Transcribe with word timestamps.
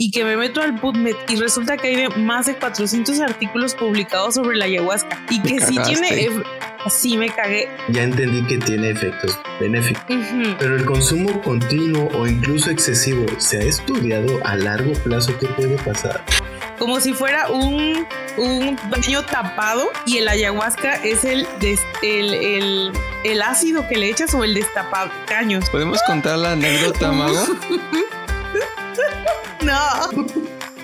y 0.00 0.12
que 0.12 0.24
me 0.24 0.36
meto 0.36 0.62
al 0.62 0.76
PubMed 0.76 1.16
y 1.28 1.36
resulta 1.36 1.76
que 1.76 1.88
hay 1.88 2.08
más 2.20 2.46
de 2.46 2.54
400 2.54 3.18
artículos 3.18 3.74
publicados 3.74 4.36
sobre 4.36 4.56
la 4.56 4.66
ayahuasca 4.66 5.24
y 5.28 5.42
que 5.42 5.60
si 5.60 5.76
tiene 5.76 6.30
así 6.84 7.16
me 7.16 7.30
cagué. 7.30 7.68
Ya 7.88 8.04
entendí 8.04 8.46
que 8.46 8.58
tiene 8.58 8.90
efectos 8.90 9.36
benéficos. 9.58 10.04
Pero 10.60 10.76
el 10.76 10.84
consumo 10.84 11.42
continuo 11.42 12.08
o 12.14 12.28
incluso 12.28 12.70
excesivo, 12.70 13.26
¿se 13.38 13.58
ha 13.58 13.64
estudiado 13.64 14.38
a 14.44 14.54
largo 14.54 14.92
plazo 15.02 15.36
qué 15.36 15.48
puede 15.48 15.76
pasar? 15.78 16.24
Como 16.78 17.00
si 17.00 17.12
fuera 17.12 17.50
un, 17.50 18.06
un 18.36 18.78
baño 18.88 19.24
tapado 19.24 19.90
y 20.06 20.18
el 20.18 20.28
ayahuasca 20.28 20.94
es 20.94 21.24
el, 21.24 21.44
el, 22.02 22.92
el, 23.24 23.42
ácido 23.42 23.88
que 23.88 23.98
le 23.98 24.10
echas 24.10 24.32
o 24.32 24.44
el 24.44 24.54
destapado 24.54 25.10
caños. 25.26 25.68
¿Podemos 25.70 26.00
contar 26.06 26.38
la 26.38 26.52
anécdota, 26.52 27.10
Mago? 27.10 27.34
no. 29.68 30.24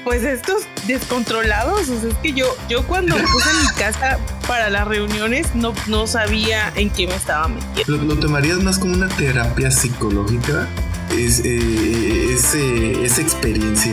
Pues 0.04 0.22
estos 0.22 0.64
descontrolados, 0.86 1.88
o 1.88 2.00
sea, 2.00 2.10
es 2.10 2.16
que 2.18 2.34
yo, 2.34 2.54
yo 2.68 2.86
cuando 2.86 3.16
puse 3.16 3.50
mi 3.62 3.68
casa 3.78 4.18
para 4.46 4.68
las 4.68 4.86
reuniones 4.86 5.54
no, 5.54 5.72
no 5.86 6.06
sabía 6.06 6.70
en 6.76 6.90
qué 6.90 7.06
me 7.06 7.14
estaba 7.14 7.48
metiendo. 7.48 8.04
¿Lo, 8.04 8.16
tomarías 8.18 8.62
más 8.62 8.78
como 8.78 8.92
una 8.92 9.08
terapia 9.08 9.70
psicológica? 9.70 10.68
Es, 11.10 11.40
eh, 11.44 12.34
esa 13.02 13.22
experiencia. 13.22 13.92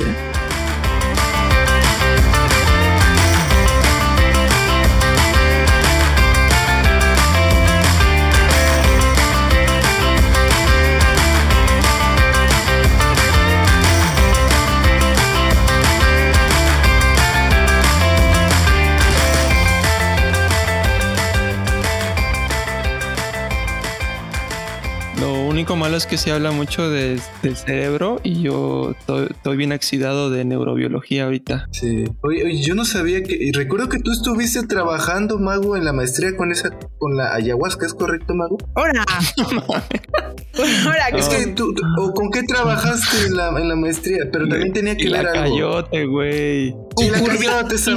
Único 25.34 25.76
malo 25.76 25.98
es 25.98 26.06
que 26.06 26.18
se 26.18 26.32
habla 26.32 26.52
mucho 26.52 26.90
del 26.90 27.22
cerebro 27.56 28.20
y 28.24 28.42
yo 28.42 28.94
estoy 29.30 29.58
bien 29.58 29.72
oxidado 29.72 30.30
de 30.30 30.46
neurobiología 30.46 31.26
ahorita. 31.26 31.68
Sí. 31.72 32.06
Oye, 32.22 32.62
yo 32.62 32.76
no 32.76 32.86
sabía 32.86 33.24
que. 33.24 33.36
Y 33.40 33.52
recuerdo 33.52 33.90
que 33.90 34.00
tú 34.00 34.12
estuviste 34.12 34.66
trabajando, 34.68 35.38
Mago, 35.40 35.76
en 35.76 35.86
la 35.86 35.94
maestría 35.94 36.36
con 36.36 36.52
esa, 36.52 36.72
con 36.98 37.16
la 37.16 37.34
ayahuasca, 37.36 37.86
¿es 37.86 37.94
correcto, 37.94 38.34
Mago? 38.34 38.58
¡Hola! 38.76 39.06
Ahora, 40.86 41.08
es 41.18 41.28
que 41.30 41.48
tú, 41.48 41.74
o 42.00 42.14
con 42.14 42.30
qué 42.30 42.44
trabajaste 42.44 43.28
en 43.28 43.36
la, 43.36 43.50
en 43.50 43.70
la 43.70 43.76
maestría, 43.76 44.26
pero 44.32 44.48
también 44.48 44.74
tenía 44.74 44.96
que 44.98 45.10
ver 45.10 45.28
algo. 45.28 45.56
Cayote, 45.56 46.06
güey. 46.06 46.76
Y 46.98 47.10
la 47.10 47.24
cayote, 47.24 47.76
esa 47.76 47.96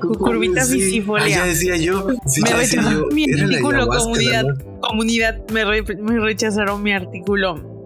curvita 0.00 0.64
sí. 0.64 1.04
Ah, 1.18 1.28
ya 1.28 1.46
decía 1.46 1.76
yo. 1.76 2.06
me 2.06 2.50
rechazaron 2.50 3.14
mi 3.14 3.24
artículo, 3.24 3.86
comunidad. 3.86 4.44
Comunidad, 4.80 5.38
me, 5.52 5.64
me 5.64 6.20
rechazaron 6.20 6.82
mi 6.82 6.92
artículo. 6.92 7.84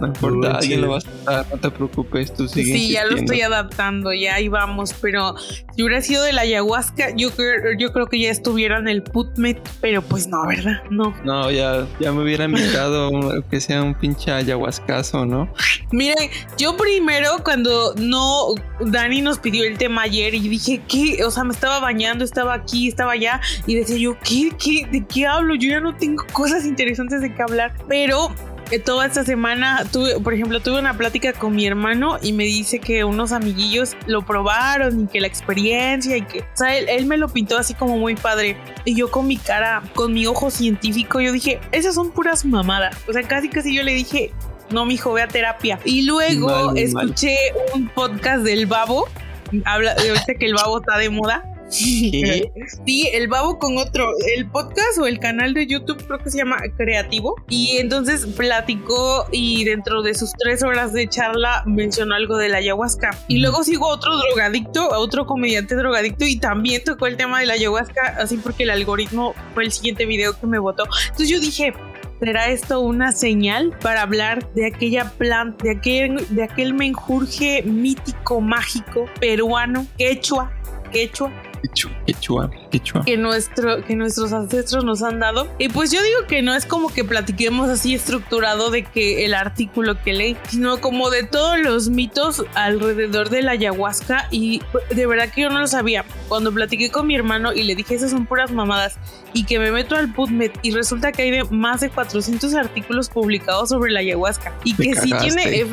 No 0.00 0.08
importa, 0.08 0.58
alguien 0.58 0.82
lo 0.82 0.90
va 0.90 0.94
a 0.96 0.98
aceptar, 0.98 1.46
no 1.50 1.58
te 1.58 1.70
preocupes, 1.70 2.34
tú 2.34 2.48
sigue 2.48 2.72
Sí, 2.72 2.92
ya 2.92 3.04
lo 3.06 3.16
estoy 3.16 3.40
adaptando, 3.40 4.12
ya 4.12 4.34
ahí 4.34 4.48
vamos, 4.48 4.94
pero 5.00 5.36
si 5.38 5.82
hubiera 5.82 6.02
sido 6.02 6.22
de 6.22 6.32
la 6.32 6.42
ayahuasca, 6.42 7.14
yo, 7.16 7.30
yo 7.78 7.92
creo 7.92 8.06
que 8.06 8.18
ya 8.20 8.30
estuviera 8.30 8.78
en 8.78 8.88
el 8.88 9.02
PubMed, 9.02 9.56
pero 9.80 10.02
pues 10.02 10.28
no, 10.28 10.46
¿verdad? 10.46 10.82
No. 10.90 11.14
No, 11.24 11.50
ya, 11.50 11.86
ya 12.00 12.12
me 12.12 12.22
hubiera 12.22 12.44
invitado 12.44 13.10
que 13.50 13.60
sea 13.60 13.82
un 13.82 13.94
pinche 13.94 14.30
ayahuascazo, 14.30 15.26
¿no? 15.26 15.48
Miren, 15.92 16.30
yo 16.58 16.76
primero 16.76 17.42
cuando 17.42 17.94
no, 17.96 18.54
Dani 18.80 19.22
nos 19.22 19.38
pidió 19.38 19.64
el 19.64 19.78
tema 19.78 20.02
ayer 20.02 20.34
y 20.34 20.48
dije, 20.48 20.82
¿qué? 20.88 21.24
O 21.24 21.30
sea, 21.30 21.44
me 21.44 21.52
estaba 21.52 21.80
bañando, 21.80 22.24
estaba 22.24 22.54
aquí, 22.54 22.88
estaba 22.88 23.12
allá 23.12 23.40
y 23.66 23.76
decía 23.76 23.96
yo, 23.96 24.18
¿qué? 24.20 24.50
¿Qué? 24.58 24.86
¿De 24.90 25.04
qué 25.06 25.26
hablo? 25.26 25.54
Yo 25.54 25.70
ya 25.70 25.80
no 25.80 25.96
tengo 25.96 26.24
cosas 26.32 26.64
interesantes 26.64 27.20
de 27.20 27.34
qué 27.34 27.42
hablar, 27.42 27.72
pero 27.88 28.30
toda 28.84 29.06
esta 29.06 29.24
semana 29.24 29.84
tuve, 29.92 30.18
por 30.20 30.34
ejemplo, 30.34 30.60
tuve 30.60 30.78
una 30.78 30.96
plática 30.96 31.32
con 31.32 31.54
mi 31.54 31.66
hermano 31.66 32.18
y 32.20 32.32
me 32.32 32.44
dice 32.44 32.80
que 32.80 33.04
unos 33.04 33.32
amiguillos 33.32 33.96
lo 34.06 34.24
probaron 34.26 35.04
y 35.04 35.06
que 35.06 35.20
la 35.20 35.26
experiencia 35.26 36.16
y 36.16 36.22
que, 36.22 36.40
o 36.40 36.44
sea, 36.54 36.76
él, 36.76 37.06
me 37.06 37.16
lo 37.16 37.28
pintó 37.28 37.58
así 37.58 37.74
como 37.74 37.96
muy 37.98 38.16
padre. 38.16 38.56
Y 38.84 38.94
yo 38.96 39.10
con 39.10 39.26
mi 39.26 39.36
cara, 39.36 39.82
con 39.94 40.12
mi 40.12 40.26
ojo 40.26 40.50
científico, 40.50 41.20
yo 41.20 41.32
dije, 41.32 41.60
esas 41.72 41.94
son 41.94 42.10
puras 42.10 42.44
mamadas. 42.44 42.96
O 43.08 43.12
sea, 43.12 43.22
casi 43.22 43.48
casi 43.48 43.74
yo 43.74 43.82
le 43.82 43.94
dije, 43.94 44.32
no, 44.70 44.84
mi 44.84 44.94
hijo, 44.94 45.12
ve 45.12 45.22
a 45.22 45.28
terapia. 45.28 45.78
Y 45.84 46.02
luego 46.02 46.74
escuché 46.74 47.36
un 47.74 47.88
podcast 47.88 48.42
del 48.42 48.66
babo. 48.66 49.06
Habla, 49.64 49.94
de 49.94 50.34
que 50.36 50.46
el 50.46 50.54
babo 50.54 50.80
está 50.80 50.98
de 50.98 51.08
moda 51.08 51.55
Sí, 51.68 53.08
el 53.12 53.28
babo 53.28 53.58
con 53.58 53.76
otro, 53.76 54.08
el 54.36 54.48
podcast 54.48 54.98
o 55.00 55.06
el 55.06 55.18
canal 55.18 55.52
de 55.54 55.66
YouTube 55.66 56.04
creo 56.06 56.18
que 56.18 56.30
se 56.30 56.38
llama 56.38 56.58
Creativo. 56.76 57.34
Y 57.48 57.78
entonces 57.78 58.26
platicó 58.26 59.26
y 59.32 59.64
dentro 59.64 60.02
de 60.02 60.14
sus 60.14 60.32
tres 60.32 60.62
horas 60.62 60.92
de 60.92 61.08
charla 61.08 61.62
mencionó 61.66 62.14
algo 62.14 62.36
de 62.36 62.48
la 62.48 62.58
ayahuasca. 62.58 63.18
Y 63.28 63.38
luego 63.38 63.64
sigo 63.64 63.88
otro 63.88 64.16
drogadicto, 64.16 64.88
otro 64.90 65.26
comediante 65.26 65.74
drogadicto 65.74 66.24
y 66.24 66.38
también 66.38 66.84
tocó 66.84 67.06
el 67.06 67.16
tema 67.16 67.40
de 67.40 67.46
la 67.46 67.54
ayahuasca, 67.54 68.16
así 68.18 68.36
porque 68.36 68.62
el 68.62 68.70
algoritmo 68.70 69.34
fue 69.54 69.64
el 69.64 69.72
siguiente 69.72 70.06
video 70.06 70.38
que 70.38 70.46
me 70.46 70.58
votó. 70.58 70.84
Entonces 71.04 71.28
yo 71.28 71.40
dije, 71.40 71.74
¿Será 72.18 72.48
esto 72.48 72.80
una 72.80 73.12
señal 73.12 73.76
para 73.82 74.00
hablar 74.00 74.50
de 74.54 74.66
aquella 74.66 75.12
planta, 75.18 75.64
de 75.64 75.72
aquel, 75.72 76.26
de 76.30 76.44
aquel 76.44 76.72
menjurje 76.72 77.62
mítico, 77.62 78.40
mágico, 78.40 79.04
peruano, 79.20 79.86
quechua, 79.98 80.50
quechua, 80.90 81.30
Quechua, 82.06 82.50
quechua. 82.70 83.04
Que, 83.04 83.16
nuestro, 83.16 83.84
que 83.84 83.96
nuestros 83.96 84.32
ancestros 84.32 84.84
nos 84.84 85.02
han 85.02 85.20
dado. 85.20 85.48
Y 85.58 85.68
pues 85.68 85.90
yo 85.90 86.02
digo 86.02 86.26
que 86.28 86.42
no 86.42 86.54
es 86.54 86.66
como 86.66 86.92
que 86.92 87.04
platiquemos 87.04 87.68
así 87.68 87.94
estructurado 87.94 88.70
de 88.70 88.84
que 88.84 89.24
el 89.24 89.34
artículo 89.34 90.00
que 90.02 90.12
leí, 90.12 90.36
sino 90.48 90.80
como 90.80 91.10
de 91.10 91.24
todos 91.24 91.58
los 91.58 91.88
mitos 91.88 92.44
alrededor 92.54 93.30
de 93.30 93.42
la 93.42 93.52
ayahuasca. 93.52 94.28
Y 94.30 94.62
de 94.90 95.06
verdad 95.06 95.30
que 95.30 95.42
yo 95.42 95.50
no 95.50 95.60
lo 95.60 95.66
sabía. 95.66 96.04
Cuando 96.28 96.52
platiqué 96.52 96.90
con 96.90 97.06
mi 97.06 97.14
hermano 97.14 97.52
y 97.52 97.62
le 97.62 97.74
dije 97.74 97.94
esas 97.94 98.10
son 98.10 98.26
puras 98.26 98.50
mamadas 98.50 98.98
y 99.32 99.44
que 99.44 99.58
me 99.58 99.70
meto 99.70 99.96
al 99.96 100.12
PubMed 100.12 100.50
y 100.62 100.70
resulta 100.72 101.12
que 101.12 101.22
hay 101.22 101.42
más 101.50 101.80
de 101.80 101.90
400 101.90 102.54
artículos 102.54 103.08
publicados 103.08 103.68
sobre 103.68 103.92
la 103.92 104.00
ayahuasca 104.00 104.52
y 104.64 104.74
que 104.74 104.94
sí 104.94 105.12
tiene 105.20 105.66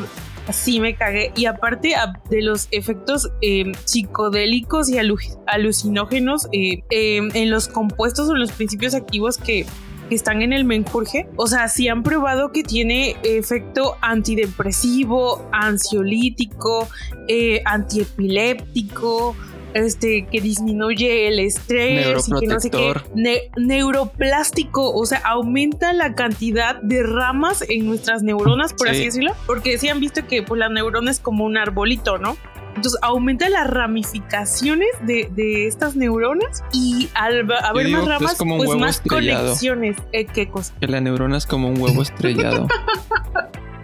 Así 0.46 0.80
me 0.80 0.94
cagué. 0.94 1.32
Y 1.36 1.46
aparte 1.46 1.94
de 2.30 2.42
los 2.42 2.68
efectos 2.70 3.30
em, 3.40 3.72
psicodélicos 3.84 4.88
y 4.88 4.98
alucinógenos 5.46 6.48
eh, 6.52 6.82
em, 6.90 7.30
en 7.34 7.50
los 7.50 7.68
compuestos 7.68 8.28
o 8.28 8.34
los 8.34 8.52
principios 8.52 8.94
activos 8.94 9.38
que, 9.38 9.66
están 10.10 10.42
en 10.42 10.52
el 10.52 10.64
menjurje, 10.64 11.26
o 11.34 11.48
sea, 11.48 11.66
sí 11.66 11.88
han 11.88 12.04
probado 12.04 12.52
que 12.52 12.62
tiene 12.62 13.16
efecto 13.24 13.96
antidepresivo, 14.00 15.48
ansiolítico, 15.50 16.88
eh, 17.26 17.62
antiepiléptico, 17.64 19.34
este, 19.74 20.26
que 20.30 20.40
disminuye 20.40 21.28
el 21.28 21.40
estrés 21.40 22.28
y 22.28 22.40
que 22.40 22.46
no 22.46 22.60
sé 22.60 22.70
qué. 22.70 23.50
neuroplástico, 23.56 24.94
o 24.94 25.04
sea, 25.04 25.18
aumenta 25.24 25.92
la 25.92 26.14
cantidad 26.14 26.80
de 26.80 27.02
ramas 27.02 27.64
en 27.68 27.86
nuestras 27.86 28.22
neuronas, 28.22 28.72
por 28.72 28.88
así 28.88 29.04
decirlo, 29.04 29.32
porque 29.46 29.76
sí 29.78 29.88
han 29.88 30.00
visto 30.00 30.26
que 30.26 30.42
pues, 30.42 30.58
la 30.58 30.68
neurona 30.68 31.10
es 31.10 31.18
como 31.18 31.44
un 31.44 31.58
arbolito, 31.58 32.18
¿no? 32.18 32.36
Entonces 32.76 32.98
aumenta 33.02 33.48
las 33.48 33.68
ramificaciones 33.68 34.88
de, 35.02 35.66
estas 35.66 35.94
neuronas 35.94 36.64
y 36.72 37.08
al 37.14 37.48
haber 37.62 37.88
más 37.88 38.04
ramas, 38.04 38.36
pues 38.36 38.76
más 38.76 39.00
conexiones. 39.00 39.96
Eh, 40.12 40.26
¿Qué 40.26 40.48
cosa? 40.48 40.74
Que 40.80 40.88
la 40.88 41.00
neurona 41.00 41.36
es 41.36 41.46
como 41.46 41.68
un 41.68 41.80
huevo 41.80 42.02
estrellado. 42.02 42.66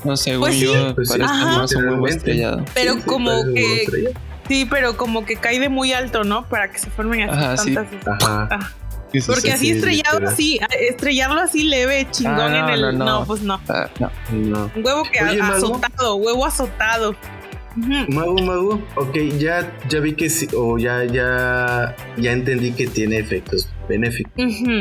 No 0.04 0.16
sé, 0.16 0.36
pues 0.38 0.58
yo 0.58 0.94
pues 0.94 1.08
parece 1.08 1.32
más 1.32 1.74
un 1.74 1.88
huevo 1.88 2.08
estrellado. 2.08 2.64
Pero 2.74 2.96
como 3.06 3.44
que 3.54 4.12
Sí, 4.50 4.66
pero 4.68 4.96
como 4.96 5.24
que 5.24 5.36
cae 5.36 5.60
de 5.60 5.68
muy 5.68 5.92
alto, 5.92 6.24
¿no? 6.24 6.44
Para 6.44 6.72
que 6.72 6.80
se 6.80 6.90
formen 6.90 7.30
así 7.30 7.72
tantas. 7.72 7.86
Ajá. 8.20 8.72
Porque 9.24 9.52
así 9.52 9.70
estrellado 9.70 10.26
así, 10.26 10.58
estrellarlo 10.80 11.40
así 11.40 11.62
leve, 11.62 12.08
chingón 12.10 12.52
ah, 12.52 12.74
en 12.74 12.84
el. 12.84 12.98
No, 12.98 13.24
pues 13.26 13.42
no. 13.42 13.60
Ah, 13.68 13.88
no. 14.00 14.10
no. 14.32 14.68
Un 14.74 14.84
huevo 14.84 15.04
que 15.04 15.20
ha 15.20 15.54
azotado, 15.54 16.16
huevo 16.16 16.44
azotado. 16.44 17.14
Mago, 17.76 18.34
mago, 18.34 18.82
ok, 18.96 19.16
ya, 19.38 19.78
ya 19.88 20.00
vi 20.00 20.14
que 20.14 20.28
sí, 20.28 20.48
o 20.56 20.78
ya, 20.78 21.04
ya, 21.04 21.94
ya 22.16 22.32
entendí 22.32 22.72
que 22.72 22.86
tiene 22.86 23.18
efectos 23.18 23.68
benéficos. 23.88 24.32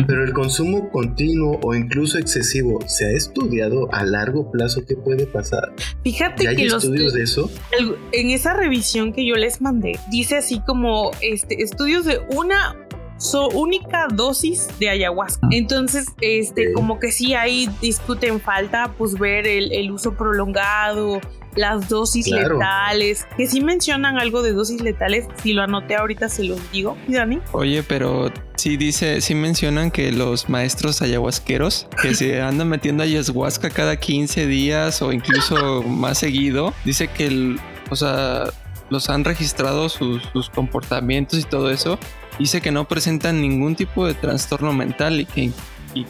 Pero 0.07 0.23
el 0.23 0.33
consumo 0.33 0.89
continuo 0.89 1.59
o 1.63 1.75
incluso 1.75 2.17
excesivo, 2.17 2.79
¿se 2.87 3.05
ha 3.05 3.11
estudiado 3.11 3.93
a 3.93 4.03
largo 4.03 4.51
plazo 4.51 4.85
qué 4.87 4.95
puede 4.95 5.25
pasar? 5.25 5.73
Fíjate 6.03 6.55
que 6.55 6.65
los 6.65 6.83
estudios 6.83 7.13
de 7.13 7.23
eso. 7.23 7.49
en 8.11 8.29
esa 8.29 8.53
revisión 8.53 9.13
que 9.13 9.25
yo 9.25 9.35
les 9.35 9.61
mandé, 9.61 9.99
dice 10.09 10.37
así 10.37 10.61
como 10.65 11.11
este, 11.21 11.61
estudios 11.61 12.05
de 12.05 12.19
una 12.35 12.75
única 13.53 14.07
dosis 14.13 14.67
de 14.79 14.89
ayahuasca. 14.89 15.47
Entonces, 15.51 16.07
este, 16.21 16.71
como 16.73 16.99
que 16.99 17.11
sí 17.11 17.33
ahí 17.33 17.69
discuten 17.81 18.39
falta, 18.39 18.93
pues 18.97 19.17
ver 19.19 19.45
el, 19.45 19.71
el 19.73 19.91
uso 19.91 20.13
prolongado, 20.13 21.19
las 21.59 21.89
dosis 21.89 22.27
letales, 22.27 23.27
que 23.35 23.45
sí 23.45 23.59
mencionan 23.59 24.17
algo 24.17 24.41
de 24.41 24.53
dosis 24.53 24.81
letales, 24.81 25.27
si 25.43 25.51
lo 25.51 25.61
anoté 25.61 25.95
ahorita 25.95 26.29
se 26.29 26.45
los 26.45 26.59
digo, 26.71 26.97
Dani. 27.07 27.39
Oye, 27.51 27.83
pero 27.83 28.31
sí 28.55 28.77
dice, 28.77 29.19
sí 29.19 29.35
mencionan 29.35 29.91
que 29.91 30.11
los 30.13 30.47
maestros 30.47 31.01
ayahuasqueros 31.01 31.87
que 32.01 32.15
se 32.15 32.41
andan 32.41 32.69
metiendo 32.69 33.03
ayahuasca 33.03 33.69
cada 33.69 33.97
15 33.97 34.47
días 34.47 35.01
o 35.01 35.11
incluso 35.11 35.83
más 35.83 36.17
seguido, 36.17 36.73
dice 36.85 37.09
que 37.09 37.27
el, 37.27 37.59
o 37.89 37.95
sea, 37.97 38.45
los 38.89 39.09
han 39.09 39.25
registrado 39.25 39.89
sus, 39.89 40.23
sus 40.31 40.49
comportamientos 40.49 41.39
y 41.39 41.43
todo 41.43 41.71
eso 41.71 41.99
dice 42.39 42.61
que 42.61 42.71
no 42.71 42.87
presentan 42.87 43.41
ningún 43.41 43.75
tipo 43.75 44.07
de 44.07 44.13
trastorno 44.13 44.71
mental 44.71 45.19
y 45.19 45.25
que, 45.25 45.51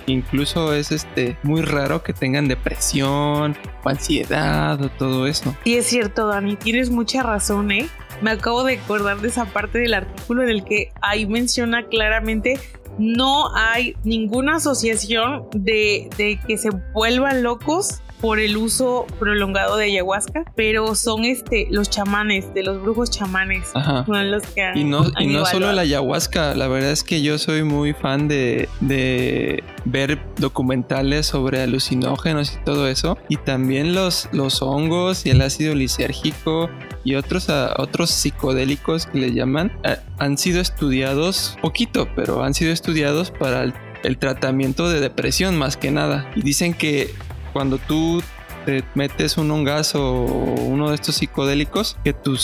incluso 0.08 0.74
es 0.74 0.92
este 0.92 1.38
muy 1.44 1.62
raro 1.62 2.04
que 2.04 2.14
tengan 2.14 2.48
depresión 2.48 3.56
o 3.84 3.90
ansiedad 3.90 4.82
o 4.82 4.90
todo 4.90 5.28
eso. 5.28 5.56
Sí, 5.64 5.76
es 5.76 5.86
cierto, 5.88 6.28
Dani, 6.28 6.56
tienes 6.56 6.90
mucha 6.90 7.24
razón, 7.24 7.72
¿eh? 7.72 7.88
Me 8.22 8.32
acabo 8.32 8.64
de 8.64 8.78
acordar 8.78 9.22
de 9.22 9.30
esa 9.30 9.46
parte 9.46 9.80
del 9.80 9.94
artículo 9.94 10.44
en 10.44 10.50
el 10.50 10.64
que 10.64 10.92
ahí 11.02 11.26
menciona 11.26 11.86
claramente 11.88 12.60
no 12.98 13.56
hay 13.56 13.96
ninguna 14.04 14.58
asociación 14.58 15.48
de, 15.54 16.10
de 16.18 16.40
que 16.46 16.58
se 16.58 16.70
vuelvan 16.94 17.44
locos 17.44 18.02
por 18.22 18.40
el 18.40 18.58
uso 18.58 19.06
prolongado 19.20 19.78
de 19.78 19.86
ayahuasca, 19.86 20.44
pero 20.56 20.96
son 20.96 21.24
este 21.24 21.68
los 21.72 21.90
chamanes, 21.90 22.54
de 22.54 22.64
los 22.64 22.82
brujos 22.82 23.10
chamanes. 23.10 23.68
Son 24.06 24.32
los 24.32 24.44
que 24.44 24.72
y 24.76 24.84
no, 24.84 25.06
y 25.20 25.28
no 25.28 25.46
solo 25.46 25.72
la 25.72 25.82
ayahuasca, 25.82 26.56
la 26.56 26.68
verdad 26.68 26.92
es 26.92 27.04
que 27.04 27.22
yo 27.22 27.38
soy 27.38 27.64
muy 27.64 27.94
fan 27.94 28.28
de, 28.28 28.68
de 28.82 29.64
ver 29.86 30.20
documentales 30.38 31.28
sobre 31.28 31.62
alucinógenos 31.62 32.54
y 32.54 32.64
todo 32.64 32.88
eso. 32.88 33.18
Y 33.30 33.38
también 33.38 33.94
los, 33.94 34.30
los 34.32 34.62
hongos 34.62 35.26
y 35.26 35.30
el 35.30 35.42
ácido 35.42 35.76
lisérgico 35.76 36.70
y 37.04 37.16
otros, 37.16 37.50
ah, 37.50 37.74
otros 37.78 38.10
psicodélicos 38.10 39.06
que 39.06 39.20
le 39.20 39.34
llaman 39.34 39.72
ah, 39.86 39.98
han 40.18 40.38
sido 40.38 40.62
estudiados 40.62 41.58
poquito, 41.62 42.08
pero 42.16 42.44
han 42.44 42.54
sido 42.54 42.72
estudiados 42.72 43.32
para 43.32 43.64
el, 43.64 43.74
el 44.04 44.18
tratamiento 44.18 44.90
de 44.90 45.00
depresión 45.00 45.58
más 45.58 45.78
que 45.78 45.92
nada. 45.92 46.30
Y 46.36 46.42
dicen 46.42 46.74
que 46.74 47.14
cuando 47.52 47.78
tú 47.78 48.22
te 48.66 48.84
metes 48.96 49.38
un 49.38 49.50
hongazo 49.52 50.04
o 50.04 50.62
uno 50.62 50.90
de 50.90 50.96
estos 50.96 51.16
psicodélicos, 51.16 51.98
que 52.04 52.14
tu, 52.14 52.38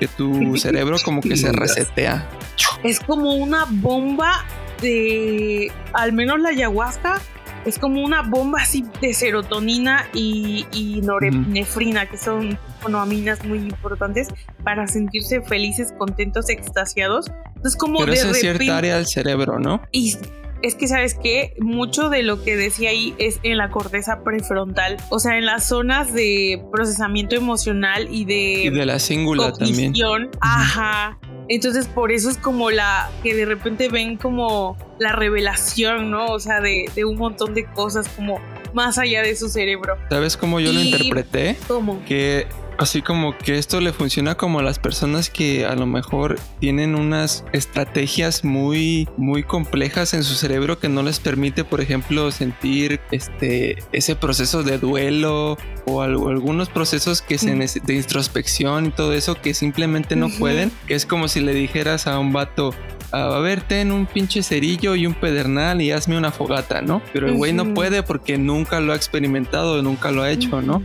que 0.00 0.08
tu 0.08 0.56
cerebro 0.58 0.96
como 1.04 1.20
que 1.20 1.36
se 1.36 1.52
resetea. 1.52 2.28
Es 2.82 3.00
como 3.00 3.34
una 3.34 3.66
bomba 3.68 4.44
de, 4.80 5.70
al 5.92 6.12
menos 6.12 6.40
la 6.40 6.50
ayahuasca, 6.50 7.20
es 7.64 7.78
como 7.78 8.02
una 8.02 8.22
bomba 8.22 8.62
así 8.62 8.84
de 9.00 9.12
serotonina 9.12 10.06
y, 10.14 11.00
norepinefrina, 11.02 12.08
que 12.08 12.16
son 12.16 12.58
monoaminas 12.82 13.44
muy 13.44 13.58
importantes 13.58 14.28
para 14.64 14.86
sentirse 14.86 15.42
felices, 15.42 15.92
contentos, 15.98 16.48
extasiados. 16.48 17.30
Es 17.64 17.76
como 17.76 17.98
Pero 17.98 18.12
es 18.12 18.38
cierta 18.38 18.78
área 18.78 18.96
del 18.96 19.06
cerebro, 19.06 19.58
¿no? 19.58 19.82
Y 19.92 20.16
es 20.62 20.74
que 20.74 20.88
sabes 20.88 21.14
que 21.14 21.54
mucho 21.58 22.08
de 22.08 22.22
lo 22.22 22.42
que 22.42 22.56
decía 22.56 22.90
ahí 22.90 23.14
es 23.18 23.40
en 23.42 23.56
la 23.56 23.70
corteza 23.70 24.22
prefrontal, 24.24 24.96
o 25.10 25.18
sea, 25.18 25.38
en 25.38 25.46
las 25.46 25.68
zonas 25.68 26.12
de 26.12 26.62
procesamiento 26.72 27.36
emocional 27.36 28.08
y 28.10 28.24
de... 28.24 28.64
Y 28.64 28.70
de 28.70 28.86
la 28.86 28.98
cingula 28.98 29.52
también. 29.52 29.94
Ajá. 30.40 31.18
Entonces 31.48 31.86
por 31.86 32.12
eso 32.12 32.28
es 32.28 32.36
como 32.36 32.70
la 32.70 33.10
que 33.22 33.34
de 33.34 33.46
repente 33.46 33.88
ven 33.88 34.16
como 34.16 34.76
la 34.98 35.12
revelación, 35.12 36.10
¿no? 36.10 36.26
O 36.26 36.40
sea, 36.40 36.60
de, 36.60 36.90
de 36.94 37.04
un 37.04 37.16
montón 37.16 37.54
de 37.54 37.64
cosas 37.64 38.08
como 38.08 38.38
más 38.74 38.98
allá 38.98 39.22
de 39.22 39.34
su 39.34 39.48
cerebro. 39.48 39.96
¿Sabes 40.10 40.36
cómo 40.36 40.60
yo 40.60 40.72
lo 40.72 40.80
interpreté? 40.80 41.56
¿Cómo? 41.66 42.04
Que 42.04 42.46
Así 42.78 43.02
como 43.02 43.36
que 43.36 43.58
esto 43.58 43.80
le 43.80 43.92
funciona 43.92 44.36
como 44.36 44.60
a 44.60 44.62
las 44.62 44.78
personas 44.78 45.30
que 45.30 45.66
a 45.66 45.74
lo 45.74 45.84
mejor 45.84 46.38
tienen 46.60 46.94
unas 46.94 47.44
estrategias 47.52 48.44
muy, 48.44 49.08
muy 49.16 49.42
complejas 49.42 50.14
en 50.14 50.22
su 50.22 50.34
cerebro 50.34 50.78
que 50.78 50.88
no 50.88 51.02
les 51.02 51.18
permite, 51.18 51.64
por 51.64 51.80
ejemplo, 51.80 52.30
sentir 52.30 53.00
este, 53.10 53.82
ese 53.90 54.14
proceso 54.14 54.62
de 54.62 54.78
duelo 54.78 55.58
o 55.86 56.02
algunos 56.02 56.68
procesos 56.68 57.20
que 57.20 57.36
se 57.36 57.48
de 57.48 57.94
introspección 57.94 58.86
y 58.86 58.90
todo 58.90 59.12
eso 59.12 59.34
que 59.34 59.54
simplemente 59.54 60.14
no 60.14 60.28
pueden. 60.38 60.70
Es 60.86 61.04
como 61.04 61.26
si 61.26 61.40
le 61.40 61.54
dijeras 61.54 62.06
a 62.06 62.20
un 62.20 62.32
vato, 62.32 62.72
a 63.10 63.38
ver, 63.38 63.62
ten 63.62 63.90
un 63.90 64.06
pinche 64.06 64.42
cerillo 64.42 64.94
y 64.94 65.06
un 65.06 65.14
pedernal 65.14 65.80
y 65.80 65.90
hazme 65.90 66.16
una 66.16 66.30
fogata, 66.30 66.82
¿no? 66.82 67.02
Pero 67.12 67.26
el 67.26 67.34
güey 67.34 67.52
no 67.52 67.74
puede 67.74 68.04
porque 68.04 68.38
nunca 68.38 68.80
lo 68.80 68.92
ha 68.92 68.96
experimentado, 68.96 69.82
nunca 69.82 70.12
lo 70.12 70.22
ha 70.22 70.30
hecho, 70.30 70.62
¿no? 70.62 70.82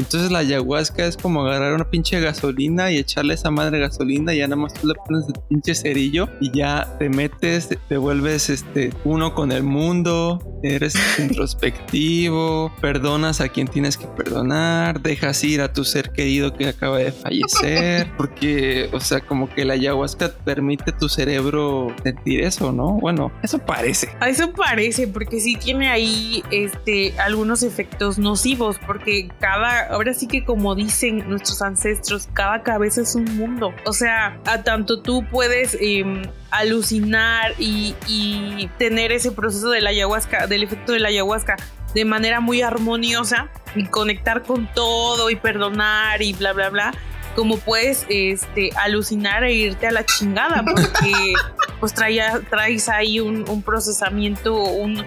Entonces 0.00 0.30
la 0.30 0.40
ayahuasca 0.40 1.06
es 1.06 1.16
como 1.16 1.42
agarrar 1.42 1.74
una 1.74 1.88
pinche 1.90 2.20
gasolina 2.20 2.90
y 2.90 2.98
echarle 2.98 3.34
esa 3.34 3.50
madre 3.50 3.78
gasolina 3.78 4.34
y 4.34 4.38
ya 4.38 4.48
nada 4.48 4.60
más 4.60 4.74
tú 4.74 4.86
le 4.86 4.94
pones 4.94 5.26
el 5.28 5.34
pinche 5.48 5.74
cerillo 5.74 6.28
y 6.40 6.50
ya 6.56 6.96
te 6.98 7.08
metes, 7.08 7.68
te 7.88 7.96
vuelves 7.96 8.50
este 8.50 8.90
uno 9.04 9.34
con 9.34 9.52
el 9.52 9.62
mundo, 9.62 10.40
eres 10.62 10.94
introspectivo, 11.18 12.72
perdonas 12.80 13.40
a 13.40 13.48
quien 13.48 13.68
tienes 13.68 13.96
que 13.96 14.06
perdonar, 14.06 15.00
dejas 15.00 15.42
ir 15.44 15.60
a 15.60 15.72
tu 15.72 15.84
ser 15.84 16.10
querido 16.10 16.52
que 16.52 16.68
acaba 16.68 16.98
de 16.98 17.12
fallecer, 17.12 18.10
porque, 18.16 18.88
o 18.92 19.00
sea, 19.00 19.20
como 19.20 19.48
que 19.48 19.64
la 19.64 19.74
ayahuasca 19.74 20.32
permite 20.44 20.92
tu 20.92 21.08
cerebro 21.08 21.94
sentir 22.02 22.42
eso, 22.42 22.72
¿no? 22.72 22.92
Bueno, 22.92 23.32
eso 23.42 23.58
parece. 23.58 24.08
Eso 24.26 24.52
parece, 24.52 25.08
porque 25.08 25.40
sí 25.40 25.56
tiene 25.56 25.88
ahí 25.88 26.42
este 26.50 27.14
algunos 27.18 27.62
efectos 27.62 28.18
nocivos, 28.18 28.76
porque 28.86 29.28
cada 29.40 29.85
ahora 29.90 30.14
sí 30.14 30.26
que 30.26 30.44
como 30.44 30.74
dicen 30.74 31.28
nuestros 31.28 31.62
ancestros, 31.62 32.28
cada 32.32 32.62
cabeza 32.62 33.02
es 33.02 33.14
un 33.14 33.24
mundo. 33.36 33.72
O 33.84 33.92
sea, 33.92 34.38
a 34.46 34.62
tanto 34.62 35.00
tú 35.00 35.24
puedes 35.30 35.76
em, 35.80 36.22
alucinar 36.50 37.52
y, 37.58 37.94
y 38.06 38.70
tener 38.78 39.12
ese 39.12 39.32
proceso 39.32 39.70
de 39.70 39.80
la 39.80 39.90
ayahuasca, 39.90 40.46
del 40.46 40.62
efecto 40.62 40.92
de 40.92 41.00
la 41.00 41.08
ayahuasca 41.08 41.56
de 41.94 42.04
manera 42.04 42.40
muy 42.40 42.60
armoniosa 42.60 43.48
y 43.74 43.86
conectar 43.86 44.42
con 44.42 44.66
todo 44.74 45.30
y 45.30 45.36
perdonar 45.36 46.20
y 46.20 46.34
bla, 46.34 46.52
bla, 46.52 46.68
bla 46.68 46.92
como 47.36 47.58
puedes 47.58 48.06
este, 48.08 48.70
alucinar 48.76 49.44
e 49.44 49.52
irte 49.52 49.86
a 49.86 49.92
la 49.92 50.04
chingada 50.04 50.64
porque 50.64 51.34
pues 51.80 51.94
traes 51.94 52.88
ahí 52.88 53.20
un, 53.20 53.48
un 53.48 53.62
procesamiento, 53.62 54.56
un, 54.56 55.04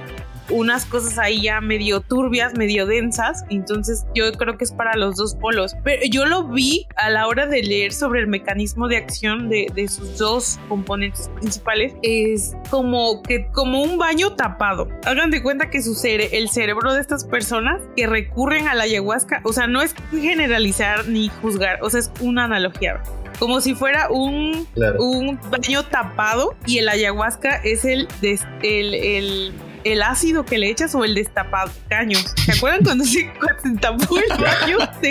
unas 0.49 0.85
cosas 0.85 1.17
ahí 1.17 1.41
ya 1.43 1.61
medio 1.61 2.01
turbias, 2.01 2.55
medio 2.55 2.85
densas, 2.85 3.43
entonces 3.49 4.05
yo 4.15 4.31
creo 4.33 4.57
que 4.57 4.63
es 4.63 4.71
para 4.71 4.95
los 4.95 5.15
dos 5.15 5.35
polos. 5.35 5.75
Pero 5.83 6.01
yo 6.09 6.25
lo 6.25 6.47
vi 6.47 6.87
a 6.95 7.09
la 7.09 7.27
hora 7.27 7.45
de 7.45 7.63
leer 7.63 7.93
sobre 7.93 8.21
el 8.21 8.27
mecanismo 8.27 8.87
de 8.87 8.97
acción 8.97 9.49
de, 9.49 9.67
sus 9.89 10.17
dos 10.17 10.59
componentes 10.67 11.29
principales, 11.39 11.93
es 12.03 12.53
como 12.69 13.23
que 13.23 13.47
como 13.51 13.81
un 13.81 13.97
baño 13.97 14.35
tapado. 14.35 14.87
Hagan 15.05 15.31
de 15.31 15.41
cuenta 15.41 15.69
que 15.69 15.81
su 15.81 15.99
el 16.05 16.49
cerebro 16.49 16.93
de 16.93 17.01
estas 17.01 17.25
personas 17.25 17.81
que 17.95 18.07
recurren 18.07 18.67
a 18.67 18.75
la 18.75 18.83
ayahuasca, 18.83 19.41
o 19.43 19.53
sea, 19.53 19.67
no 19.67 19.81
es 19.81 19.93
generalizar 20.11 21.07
ni 21.07 21.29
juzgar, 21.41 21.79
o 21.81 21.89
sea, 21.89 21.99
es 21.99 22.11
una 22.21 22.45
analogía 22.45 23.01
como 23.39 23.61
si 23.61 23.73
fuera 23.73 24.09
un, 24.09 24.67
un 24.99 25.39
baño 25.49 25.83
tapado 25.85 26.55
y 26.65 26.79
el 26.79 26.89
ayahuasca 26.89 27.55
es 27.63 27.85
el, 27.85 28.07
el, 28.21 28.93
el 28.93 29.53
el 29.83 30.01
ácido 30.01 30.45
que 30.45 30.57
le 30.57 30.69
echas 30.69 30.95
o 30.95 31.03
el 31.03 31.15
destapado 31.15 31.71
caño. 31.89 32.17
¿Se 32.45 32.53
acuerdan 32.53 32.83
cuando 32.83 33.05
se, 33.05 33.31
tapó 33.81 34.17
el 34.17 34.29
baño? 34.37 34.77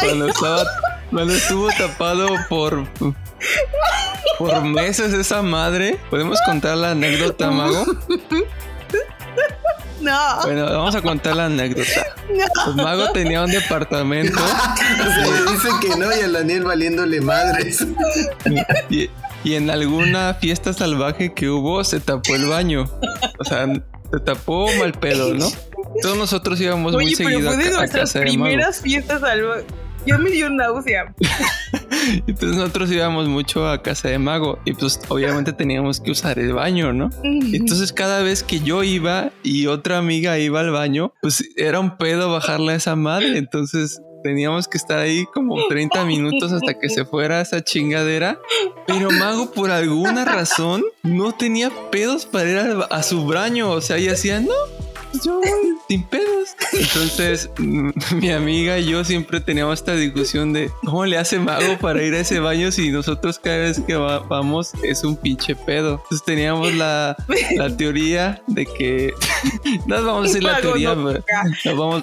cuando, 0.00 0.28
estaba, 0.28 0.64
cuando 1.10 1.34
estuvo 1.34 1.68
tapado 1.70 2.28
por 2.48 2.86
por 4.38 4.62
meses 4.62 5.12
esa 5.12 5.42
madre. 5.42 5.98
¿Podemos 6.10 6.40
contar 6.42 6.76
la 6.76 6.92
anécdota, 6.92 7.50
Mago? 7.50 7.84
No. 10.00 10.42
Bueno, 10.42 10.64
vamos 10.66 10.94
a 10.94 11.02
contar 11.02 11.36
la 11.36 11.46
anécdota. 11.46 12.06
Pues 12.64 12.76
Mago 12.76 13.10
tenía 13.10 13.42
un 13.42 13.50
departamento. 13.50 14.38
Se 14.38 15.52
dice 15.52 15.68
que 15.80 15.96
no 15.96 16.06
y 16.14 16.20
a 16.20 16.28
Daniel 16.28 16.64
valiéndole 16.64 17.20
madres. 17.20 17.84
Y, 18.88 19.10
y 19.48 19.54
en 19.54 19.70
alguna 19.70 20.34
fiesta 20.34 20.74
salvaje 20.74 21.32
que 21.32 21.48
hubo 21.48 21.82
se 21.82 22.00
tapó 22.00 22.34
el 22.34 22.44
baño. 22.44 22.84
O 23.38 23.44
sea, 23.44 23.66
se 23.66 24.20
tapó 24.20 24.68
mal 24.78 24.92
pedo, 24.92 25.32
¿no? 25.32 25.46
Todos 26.02 26.18
nosotros 26.18 26.60
íbamos 26.60 26.92
muy 26.92 27.14
seguido 27.14 27.50
fue 27.50 27.64
de 27.64 27.74
a, 27.74 27.78
nuestras 27.78 28.12
primeras 28.12 28.82
fiestas 28.82 29.22
salvajes. 29.22 29.64
Yo 30.04 30.18
me 30.18 30.30
dio 30.30 30.50
náusea. 30.50 31.14
Entonces 32.26 32.58
nosotros 32.58 32.92
íbamos 32.92 33.26
mucho 33.26 33.66
a 33.66 33.82
casa 33.82 34.08
de 34.08 34.18
mago 34.18 34.58
y 34.66 34.74
pues 34.74 35.00
obviamente 35.08 35.54
teníamos 35.54 36.00
que 36.00 36.10
usar 36.10 36.38
el 36.38 36.52
baño, 36.52 36.92
¿no? 36.92 37.08
Entonces 37.24 37.94
cada 37.94 38.22
vez 38.22 38.42
que 38.42 38.60
yo 38.60 38.82
iba 38.82 39.30
y 39.42 39.66
otra 39.66 39.96
amiga 39.96 40.38
iba 40.38 40.60
al 40.60 40.72
baño, 40.72 41.14
pues 41.22 41.42
era 41.56 41.80
un 41.80 41.96
pedo 41.96 42.30
bajarle 42.30 42.72
a 42.72 42.76
esa 42.76 42.96
madre. 42.96 43.38
Entonces 43.38 44.02
teníamos 44.28 44.68
que 44.68 44.76
estar 44.76 44.98
ahí 44.98 45.24
como 45.32 45.56
30 45.68 46.04
minutos 46.04 46.52
hasta 46.52 46.78
que 46.78 46.90
se 46.90 47.06
fuera 47.06 47.40
esa 47.40 47.64
chingadera. 47.64 48.38
Pero 48.86 49.10
Mago, 49.10 49.52
por 49.52 49.70
alguna 49.70 50.26
razón, 50.26 50.84
no 51.02 51.32
tenía 51.32 51.70
pedos 51.90 52.26
para 52.26 52.50
ir 52.50 52.58
a, 52.90 53.02
su 53.02 53.24
baño. 53.24 53.70
O 53.70 53.80
sea, 53.80 53.98
y 53.98 54.08
hacía, 54.08 54.40
no, 54.40 54.52
yo 55.24 55.40
sin 55.88 56.02
pedos. 56.04 56.50
Entonces, 56.72 57.50
mi 57.58 58.30
amiga 58.30 58.78
y 58.78 58.86
yo 58.86 59.04
siempre 59.04 59.40
teníamos 59.40 59.80
esta 59.80 59.94
discusión 59.94 60.52
de 60.52 60.70
cómo 60.84 61.06
le 61.06 61.18
hace 61.18 61.38
mago 61.38 61.78
para 61.80 62.02
ir 62.02 62.14
a 62.14 62.20
ese 62.20 62.40
baño 62.40 62.70
si 62.70 62.90
nosotros 62.90 63.38
cada 63.38 63.58
vez 63.58 63.80
que 63.80 63.96
vamos 63.96 64.72
es 64.82 65.04
un 65.04 65.16
pinche 65.16 65.54
pedo. 65.56 66.00
Entonces 66.02 66.24
teníamos 66.24 66.74
la, 66.74 67.16
la 67.56 67.76
teoría 67.76 68.42
de 68.46 68.66
que 68.66 69.12
no 69.86 70.02
vamos 70.04 70.24
a 70.24 70.28
decir 70.28 70.42
la 70.42 70.60
teoría, 70.60 70.96
pero 71.62 71.76
vamos 71.76 72.02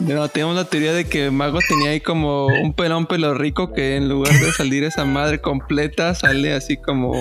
no, 0.00 0.28
teníamos 0.28 0.56
la 0.56 0.64
teoría 0.64 0.92
de 0.92 1.06
que 1.06 1.30
Mago 1.30 1.58
tenía 1.66 1.90
ahí 1.90 2.00
como 2.00 2.46
un 2.46 2.74
pelón 2.74 3.06
pelo 3.06 3.34
rico 3.34 3.72
que 3.72 3.96
en 3.96 4.08
lugar 4.08 4.32
de 4.38 4.52
salir 4.52 4.84
esa 4.84 5.04
madre 5.04 5.40
completa 5.40 6.14
sale 6.14 6.52
así 6.52 6.76
como 6.76 7.14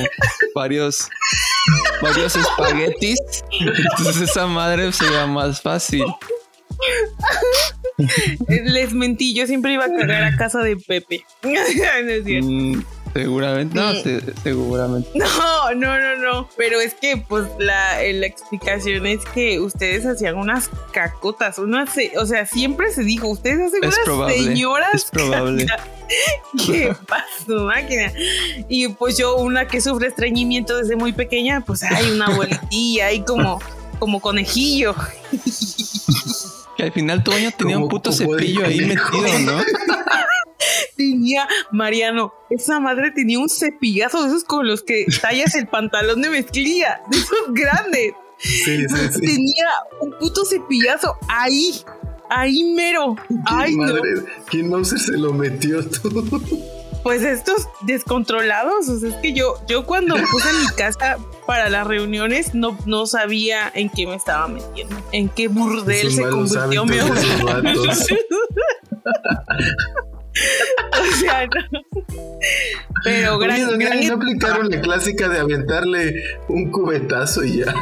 varios 0.54 1.10
varios 2.02 2.36
espaguetis. 2.36 3.20
Entonces 3.68 4.30
esa 4.30 4.48
madre 4.48 4.92
sería 4.92 5.26
más 5.28 5.62
fácil. 5.62 6.06
Les 8.48 8.94
mentí, 8.94 9.34
yo 9.34 9.46
siempre 9.48 9.74
iba 9.74 9.86
a 9.86 9.94
cagar 9.94 10.24
a 10.24 10.36
casa 10.36 10.60
de 10.60 10.78
Pepe. 10.78 11.26
Mm, 12.44 12.82
seguramente, 13.14 13.76
no, 13.76 13.94
seguramente. 14.44 15.10
No, 15.16 15.74
no, 15.76 16.00
no, 16.00 16.16
no. 16.18 16.50
Pero 16.58 16.82
es 16.82 16.94
que, 16.94 17.18
pues, 17.18 17.46
la, 17.60 18.02
la 18.02 18.26
explicación 18.26 19.06
es 19.06 19.24
que 19.34 19.60
ustedes 19.60 20.06
hacían 20.06 20.36
unas 20.36 20.70
cacotas, 20.92 21.58
unas, 21.58 21.90
o 22.20 22.26
sea, 22.26 22.46
siempre 22.46 22.92
se 22.92 23.04
dijo, 23.04 23.28
ustedes 23.28 23.60
hacen 23.62 23.80
unas 23.84 24.34
señoras. 24.36 24.94
Es 24.94 25.06
probable. 25.06 25.66
¿Qué 26.66 26.94
pasó, 27.08 27.66
máquina? 27.66 28.12
Y 28.68 28.88
pues 28.90 29.18
yo, 29.18 29.38
una 29.38 29.68
que 29.68 29.82
sufre 29.82 30.08
estreñimiento 30.08 30.78
desde 30.78 30.96
muy 30.96 31.14
pequeña, 31.14 31.62
pues 31.62 31.84
hay 31.84 32.12
una 32.12 32.28
abuelitilla 32.28 33.08
ahí 33.08 33.22
como, 33.22 33.60
como 34.00 34.20
conejillo. 34.22 34.96
Que 36.78 36.84
al 36.84 36.92
final 36.92 37.24
tu 37.24 37.32
baño 37.32 37.52
tenía 37.58 37.78
un 37.78 37.88
puto 37.88 38.12
cepillo 38.12 38.66
ahí 38.66 38.80
metido, 38.82 39.40
¿no? 39.46 39.62
tenía, 40.98 41.48
Mariano, 41.72 42.34
esa 42.50 42.80
madre 42.80 43.12
tenía 43.12 43.40
un 43.40 43.50
cepillazo 43.50 44.24
de 44.24 44.30
esos 44.30 44.44
con 44.44 44.68
los 44.68 44.84
que 44.84 45.06
tallas 45.22 45.56
el 45.56 45.68
pantalón 45.68 46.22
de 46.22 46.30
mezclilla, 46.30 47.02
de 47.10 47.18
esos 47.18 47.54
grandes. 47.54 48.14
Tenía 49.20 49.70
un 50.02 50.12
puto 50.20 50.44
cepillazo 50.46 51.16
ahí 51.30 51.84
ahí 52.30 52.64
mero. 52.74 53.16
Ay, 53.46 53.76
madre, 53.76 54.02
no. 54.16 54.24
¿Quién 54.50 54.70
no 54.70 54.84
se 54.84 55.18
lo 55.18 55.34
metió 55.34 55.88
todo? 55.88 56.24
Pues 57.04 57.22
estos 57.22 57.68
descontrolados, 57.82 58.88
o 58.88 59.00
sea, 59.00 59.10
es 59.10 59.16
que 59.16 59.34
yo, 59.34 59.56
yo 59.68 59.86
cuando 59.86 60.16
puse 60.32 60.54
mi 60.54 60.68
casa 60.76 61.18
para 61.46 61.70
las 61.70 61.86
reuniones 61.86 62.56
no, 62.56 62.78
no 62.86 63.06
sabía 63.08 63.70
en 63.76 63.90
qué 63.90 64.08
me 64.08 64.16
estaba 64.16 64.48
metiendo, 64.48 64.96
en 65.12 65.28
qué 65.28 65.50
burdel 65.50 66.12
se 66.12 66.24
convirtió 66.30 66.86
mi 66.86 67.00
hogar. 67.00 67.64
o 71.02 71.16
sea, 71.18 71.46
no. 71.48 71.82
Pero 73.04 73.38
gran, 73.38 73.66
Oye, 73.68 74.08
¿no 74.08 74.16
aplicaron 74.16 74.70
la 74.70 74.82
clásica 74.82 75.30
de 75.30 75.40
aventarle 75.40 76.24
un 76.48 76.72
cubetazo 76.72 77.44
y 77.44 77.60
ya? 77.60 77.74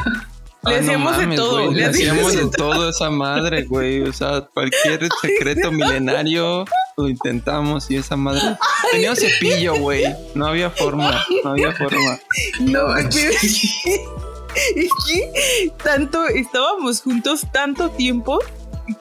Le 0.64 0.76
ah, 0.76 0.78
hacíamos 0.78 1.18
de 1.18 1.36
todo. 1.36 1.72
le 1.72 1.84
hacíamos 1.84 2.36
de 2.36 2.46
todo 2.56 2.88
esa 2.90 3.10
madre, 3.10 3.64
güey. 3.64 4.02
O 4.02 4.12
sea, 4.12 4.42
cualquier 4.42 5.08
secreto 5.20 5.72
milenario 5.72 6.64
lo 6.96 7.08
intentamos 7.08 7.90
y 7.90 7.96
esa 7.96 8.16
madre. 8.16 8.56
Tenía 8.92 9.10
un 9.10 9.16
cepillo, 9.16 9.74
güey. 9.74 10.04
No 10.34 10.46
había 10.46 10.70
forma. 10.70 11.24
No 11.42 11.50
había 11.50 11.72
forma. 11.72 12.18
No, 12.60 12.96
es 12.96 14.90
que 15.06 15.72
tanto 15.82 16.28
estábamos 16.28 17.02
juntos 17.02 17.44
tanto 17.52 17.90
tiempo 17.90 18.38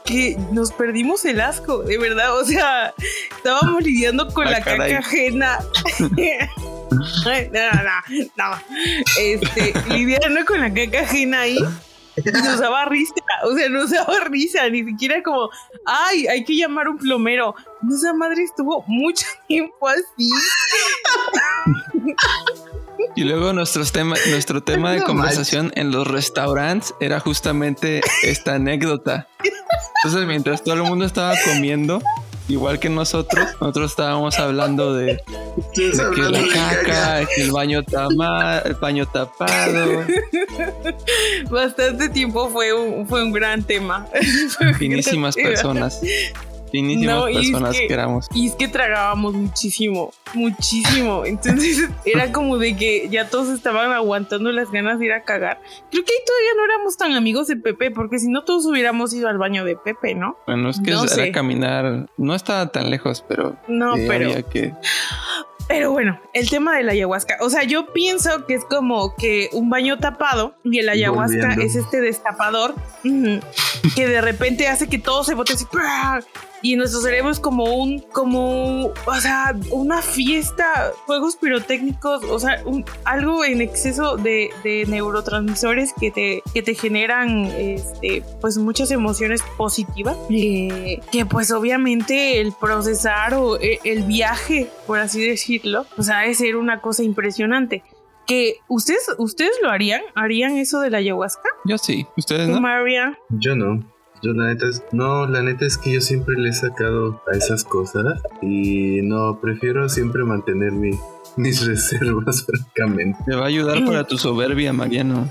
que 0.05 0.37
nos 0.51 0.71
perdimos 0.71 1.25
el 1.25 1.41
asco, 1.41 1.83
de 1.83 1.97
verdad. 1.97 2.39
O 2.39 2.45
sea, 2.45 2.93
estábamos 3.35 3.83
lidiando 3.83 4.33
con 4.33 4.47
ah, 4.47 4.51
la 4.51 4.63
caca 4.63 4.99
ajena. 4.99 5.59
no, 5.99 6.07
no, 7.51 7.71
no. 8.37 8.61
Este, 9.19 9.73
lidiando 9.89 10.45
con 10.45 10.61
la 10.61 10.73
caca 10.73 11.01
ajena 11.01 11.41
ahí. 11.41 11.59
nos 12.33 12.59
daba 12.59 12.85
risa, 12.85 13.13
o 13.43 13.55
sea, 13.55 13.69
nos 13.69 13.89
daba 13.89 14.19
risa, 14.25 14.69
ni 14.69 14.83
siquiera 14.83 15.23
como, 15.23 15.49
ay, 15.85 16.27
hay 16.27 16.43
que 16.43 16.55
llamar 16.55 16.89
un 16.89 16.97
plomero. 16.97 17.55
Esa 17.91 18.13
madre 18.13 18.43
estuvo 18.43 18.83
mucho 18.87 19.25
tiempo 19.47 19.87
así. 19.87 20.29
Y 23.15 23.23
luego 23.23 23.53
nuestros 23.53 23.91
tema, 23.91 24.15
nuestro 24.29 24.63
tema 24.63 24.91
de 24.91 25.03
conversación 25.03 25.71
en 25.75 25.91
los 25.91 26.07
restaurantes 26.07 26.93
era 26.99 27.19
justamente 27.19 28.01
esta 28.23 28.55
anécdota. 28.55 29.27
Entonces, 30.03 30.27
mientras 30.27 30.63
todo 30.63 30.75
el 30.75 30.83
mundo 30.83 31.05
estaba 31.05 31.35
comiendo, 31.45 32.01
igual 32.47 32.79
que 32.79 32.89
nosotros, 32.89 33.47
nosotros 33.59 33.91
estábamos 33.91 34.39
hablando 34.39 34.93
de, 34.93 35.21
que 35.75 36.21
la 36.21 36.41
caca, 36.47 37.25
que 37.35 37.41
el 37.43 37.51
baño, 37.51 37.81
el 38.65 38.75
baño 38.75 39.05
tapado. 39.05 40.05
Bastante 41.49 42.09
tiempo 42.09 42.49
fue 42.49 42.73
un, 42.73 43.07
fue 43.07 43.23
un 43.23 43.31
gran 43.31 43.63
tema. 43.63 44.07
Finísimas 44.77 45.35
personas 45.35 46.01
finísimas 46.71 47.25
personas 47.25 47.77
que, 47.77 47.93
éramos. 47.93 48.27
Y 48.33 48.47
es 48.47 48.55
que 48.55 48.67
tragábamos 48.67 49.33
muchísimo, 49.33 50.11
muchísimo. 50.33 51.25
Entonces 51.25 51.89
era 52.05 52.31
como 52.31 52.57
de 52.57 52.75
que 52.75 53.09
ya 53.09 53.29
todos 53.29 53.49
estaban 53.49 53.91
aguantando 53.91 54.51
las 54.51 54.71
ganas 54.71 54.99
de 54.99 55.05
ir 55.05 55.13
a 55.13 55.23
cagar. 55.23 55.61
Creo 55.91 56.03
que 56.03 56.13
ahí 56.13 56.19
todavía 56.25 56.51
no 56.57 56.65
éramos 56.65 56.97
tan 56.97 57.13
amigos 57.13 57.47
de 57.47 57.57
Pepe, 57.57 57.91
porque 57.91 58.19
si 58.19 58.29
no 58.29 58.43
todos 58.43 58.65
hubiéramos 58.65 59.13
ido 59.13 59.27
al 59.27 59.37
baño 59.37 59.65
de 59.65 59.75
Pepe, 59.75 60.15
¿no? 60.15 60.37
Bueno, 60.47 60.69
es 60.69 60.79
que 60.79 60.91
era 60.91 61.31
caminar, 61.31 62.09
no 62.17 62.35
estaba 62.35 62.71
tan 62.71 62.89
lejos, 62.89 63.23
pero 63.27 63.57
no, 63.67 63.93
pero 64.07 64.31
que 64.49 64.73
pero 65.71 65.89
bueno, 65.89 66.19
el 66.33 66.49
tema 66.49 66.75
de 66.75 66.83
la 66.83 66.91
ayahuasca. 66.91 67.37
O 67.39 67.49
sea, 67.49 67.63
yo 67.63 67.93
pienso 67.93 68.45
que 68.45 68.55
es 68.55 68.65
como 68.65 69.15
que 69.15 69.49
un 69.53 69.69
baño 69.69 69.99
tapado 69.99 70.53
y 70.65 70.79
el 70.79 70.89
ayahuasca 70.89 71.53
es 71.61 71.77
este 71.77 72.01
destapador 72.01 72.75
que 73.95 74.05
de 74.05 74.19
repente 74.19 74.67
hace 74.67 74.89
que 74.89 74.99
todo 74.99 75.23
se 75.23 75.33
bote 75.33 75.53
así 75.53 75.65
y 76.61 76.75
nuestro 76.75 77.01
cerebro 77.01 77.31
es 77.31 77.39
como 77.39 77.63
un, 77.63 77.99
como, 77.99 78.85
o 79.05 79.15
sea, 79.19 79.55
una 79.71 80.01
fiesta, 80.01 80.91
juegos 81.07 81.35
pirotécnicos, 81.35 82.23
o 82.23 82.39
sea, 82.39 82.63
algo 83.03 83.43
en 83.43 83.61
exceso 83.61 84.17
de, 84.17 84.49
neurotransmisores 84.87 85.93
que 85.99 86.11
te, 86.11 86.43
que 86.53 86.61
te 86.61 86.75
generan, 86.75 87.45
este, 87.45 88.23
pues 88.39 88.57
muchas 88.57 88.91
emociones 88.91 89.41
positivas, 89.57 90.17
eh, 90.29 90.99
que 91.11 91.25
pues 91.25 91.51
obviamente 91.51 92.39
el 92.39 92.53
procesar 92.53 93.33
o 93.33 93.59
e, 93.59 93.79
el 93.83 94.03
viaje, 94.03 94.69
por 94.85 94.99
así 94.99 95.21
decirlo, 95.61 95.85
o 95.97 96.03
sea, 96.03 96.25
es 96.25 96.37
ser 96.37 96.55
una 96.55 96.81
cosa 96.81 97.03
impresionante. 97.03 97.83
Que 98.27 98.57
ustedes 98.67 99.07
ustedes 99.17 99.51
lo 99.63 99.69
harían 99.69 100.01
harían 100.15 100.57
eso 100.57 100.79
de 100.79 100.91
la 100.91 100.99
ayahuasca 100.99 101.49
yo 101.65 101.77
sí 101.79 102.05
ustedes 102.15 102.47
no. 102.47 102.61
María. 102.61 103.17
Yo 103.29 103.55
no. 103.55 103.83
Yo 104.23 104.33
la 104.33 104.53
neta 104.53 104.67
es, 104.69 104.83
no, 104.91 105.25
la 105.25 105.41
neta 105.41 105.65
es 105.65 105.79
que 105.79 105.93
yo 105.93 106.01
siempre 106.01 106.35
le 106.37 106.49
he 106.49 106.53
sacado 106.53 107.23
a 107.31 107.35
esas 107.35 107.63
cosas 107.63 108.21
y 108.43 109.01
no, 109.01 109.39
prefiero 109.41 109.89
siempre 109.89 110.23
mantener 110.23 110.71
mi, 110.71 110.91
mis 111.37 111.65
reservas, 111.65 112.45
francamente. 112.45 113.19
Te 113.25 113.35
va 113.35 113.43
a 113.43 113.47
ayudar 113.47 113.83
para 113.85 114.05
tu 114.05 114.17
soberbia, 114.17 114.73
Mariano. 114.73 115.27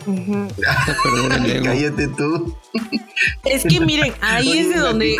Cállate 1.64 2.08
tú. 2.08 2.54
Es 3.44 3.64
que 3.64 3.80
miren, 3.80 4.14
ahí 4.20 4.58
es 4.58 4.68
de 4.70 4.78
donde 4.78 5.16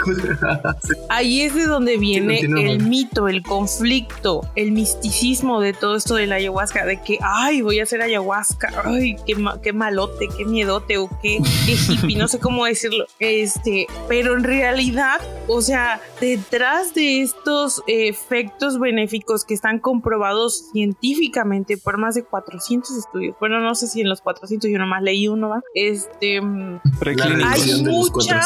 ahí 1.09 1.43
es 1.43 1.55
de 1.55 1.67
donde 1.67 1.99
viene 1.99 2.41
el 2.41 2.83
mito, 2.83 3.29
el 3.29 3.43
conflicto, 3.43 4.41
el 4.57 4.73
misticismo 4.73 5.61
de 5.61 5.73
todo 5.73 5.97
esto 5.97 6.15
de 6.15 6.27
la 6.27 6.37
ayahuasca, 6.37 6.87
de 6.87 7.03
que 7.03 7.19
ay, 7.21 7.61
voy 7.61 7.81
a 7.81 7.83
hacer 7.83 8.01
ayahuasca, 8.01 8.83
ay, 8.85 9.17
qué, 9.27 9.37
qué 9.63 9.73
malote, 9.73 10.29
qué 10.37 10.45
miedote 10.45 10.99
o 10.99 11.11
qué, 11.21 11.41
qué 11.67 11.73
hippie, 11.73 12.17
no 12.17 12.29
sé 12.29 12.39
cómo 12.39 12.65
decirlo. 12.65 13.05
Este, 13.19 13.87
pero 14.09 14.37
en 14.37 14.45
realidad, 14.45 15.21
o 15.47 15.61
sea, 15.61 16.01
detrás 16.21 16.95
de 16.95 17.23
estos 17.23 17.83
efectos 17.87 18.79
benéficos 18.79 19.45
que 19.45 19.55
están 19.55 19.79
comprobados 19.79 20.70
científicamente 20.73 21.77
por 21.77 21.99
más 21.99 22.15
de 22.15 22.25
400 22.25 22.97
estudios. 22.97 23.37
Bueno, 23.41 23.61
no 23.61 23.75
sé 23.75 23.87
si 23.87 24.01
en 24.01 24.09
los 24.09 24.21
400 24.21 24.71
yo 24.71 24.79
nomás 24.79 25.03
leí 25.03 25.29
uno, 25.29 25.49
¿va? 25.49 25.61
Este, 25.75 26.41
mm, 26.41 26.81
hay 27.45 27.85
mucha, 27.85 28.43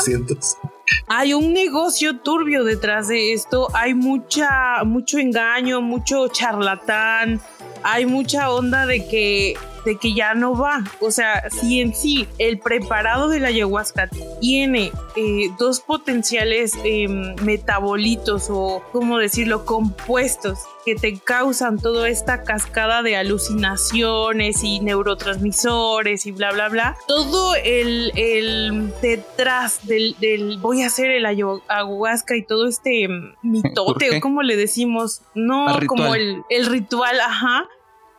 hay 1.09 1.35
un 1.35 1.53
negocio 1.53 2.21
turbio 2.21 2.65
detrás 2.65 3.09
de 3.09 3.33
esto, 3.33 3.69
hay 3.75 3.95
mucha, 3.95 4.85
mucho 4.85 5.19
engaño, 5.19 5.81
mucho 5.81 6.29
charlatán, 6.29 7.41
hay 7.83 8.07
mucha 8.07 8.51
onda 8.51 8.87
de 8.87 9.07
que 9.07 9.55
de 9.85 9.97
que 9.97 10.15
ya 10.15 10.35
no 10.35 10.57
va. 10.57 10.85
O 11.01 11.11
sea, 11.11 11.49
si 11.51 11.81
en 11.81 11.95
sí 11.95 12.27
el 12.39 12.59
preparado 12.59 13.29
de 13.29 13.41
la 13.41 13.49
ayahuasca 13.49 14.09
tiene 14.41 14.93
eh, 15.17 15.51
dos 15.59 15.81
potenciales 15.81 16.73
em, 16.85 17.35
metabolitos 17.43 18.49
o, 18.51 18.83
¿cómo 18.93 19.19
decirlo?, 19.19 19.65
compuestos 19.65 20.59
que 20.85 20.95
te 20.95 21.19
causan 21.19 21.79
toda 21.79 22.09
esta 22.09 22.43
cascada 22.43 23.03
de 23.03 23.17
alucinaciones 23.17 24.63
y 24.63 24.81
neurotransmisores 24.81 26.27
y 26.27 26.33
bla, 26.33 26.53
bla, 26.53 26.69
bla. 26.69 26.97
Todo 27.09 27.55
el, 27.55 28.13
el 28.17 28.93
detrás 29.01 29.87
del, 29.87 30.17
del, 30.21 30.59
voy 30.59 30.83
a 30.83 30.89
hacer 30.89 31.11
el 31.11 31.25
ayahuasca 31.27 32.37
y 32.37 32.45
todo 32.45 32.69
este 32.69 33.09
mitote, 33.43 34.19
o 34.19 34.21
como 34.21 34.43
le 34.43 34.57
decimos, 34.57 35.23
no 35.35 35.67
como 35.87 36.15
el, 36.15 36.43
el 36.51 36.67
ritual, 36.67 37.19
ajá 37.21 37.69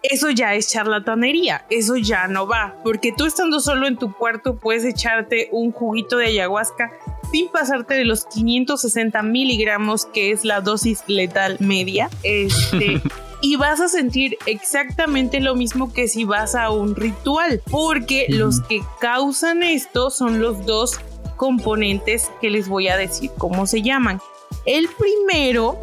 eso 0.10 0.30
ya 0.30 0.54
es 0.56 0.70
charlatanería, 0.70 1.66
eso 1.70 1.96
ya 1.96 2.28
no 2.28 2.48
va, 2.48 2.76
porque 2.84 3.14
tú 3.16 3.26
estando 3.26 3.60
solo 3.60 3.88
en 3.88 3.98
tu 3.98 4.14
cuarto 4.14 4.58
puedes 4.58 4.84
echarte 4.86 5.50
un 5.52 5.72
juguito 5.72 6.18
de 6.18 6.28
ayahuasca 6.28 6.92
sin 7.32 7.50
pasarte 7.50 7.96
de 7.96 8.06
los 8.06 8.26
560 8.26 9.22
miligramos, 9.24 10.06
que 10.06 10.32
es 10.32 10.46
la 10.46 10.62
dosis 10.62 11.04
letal 11.08 11.58
media, 11.60 12.10
este, 12.24 13.02
y 13.42 13.56
vas 13.56 13.80
a 13.80 13.88
sentir 13.88 14.38
exactamente 14.46 15.40
lo 15.40 15.56
mismo 15.56 15.92
que 15.92 16.08
si 16.08 16.24
vas 16.24 16.56
a 16.56 16.70
un 16.70 16.96
ritual, 16.96 17.62
porque 17.70 18.26
los 18.30 18.62
que 18.62 18.82
causan 19.00 19.64
esto 19.64 20.10
son 20.10 20.42
los 20.42 20.66
dos 20.66 21.00
componentes 21.36 22.32
que 22.42 22.50
les 22.50 22.68
voy 22.68 22.88
a 22.88 22.98
decir 22.98 23.32
cómo 23.38 23.68
se 23.68 23.82
llaman. 23.82 24.20
El 24.66 24.88
primero 24.88 25.78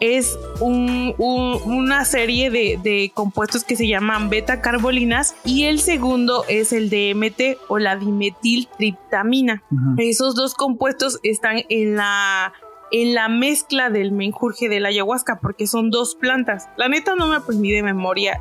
es 0.00 0.38
una 0.60 2.04
serie 2.04 2.50
de, 2.50 3.12
compuestos 3.14 3.64
que 3.64 3.76
se 3.76 3.86
llaman 3.86 4.30
beta 4.30 4.60
carbolinas 4.60 5.34
y 5.44 5.64
el 5.64 5.80
segundo 5.80 6.44
es 6.48 6.72
el 6.72 6.90
DMT 6.90 7.58
o 7.68 7.78
la 7.78 7.96
dimetiltriptamina. 7.96 9.62
Esos 9.96 10.34
dos 10.34 10.54
compuestos 10.54 11.18
están 11.22 11.62
en 11.68 11.96
la 11.96 12.52
en 12.90 13.14
la 13.14 13.28
mezcla 13.28 13.90
del 13.90 14.12
menjurje 14.12 14.70
de 14.70 14.80
la 14.80 14.88
ayahuasca, 14.88 15.40
porque 15.40 15.66
son 15.66 15.90
dos 15.90 16.14
plantas. 16.14 16.68
La 16.78 16.88
neta 16.88 17.14
no 17.16 17.26
me 17.26 17.36
aprendí 17.36 17.70
de 17.70 17.82
memoria 17.82 18.40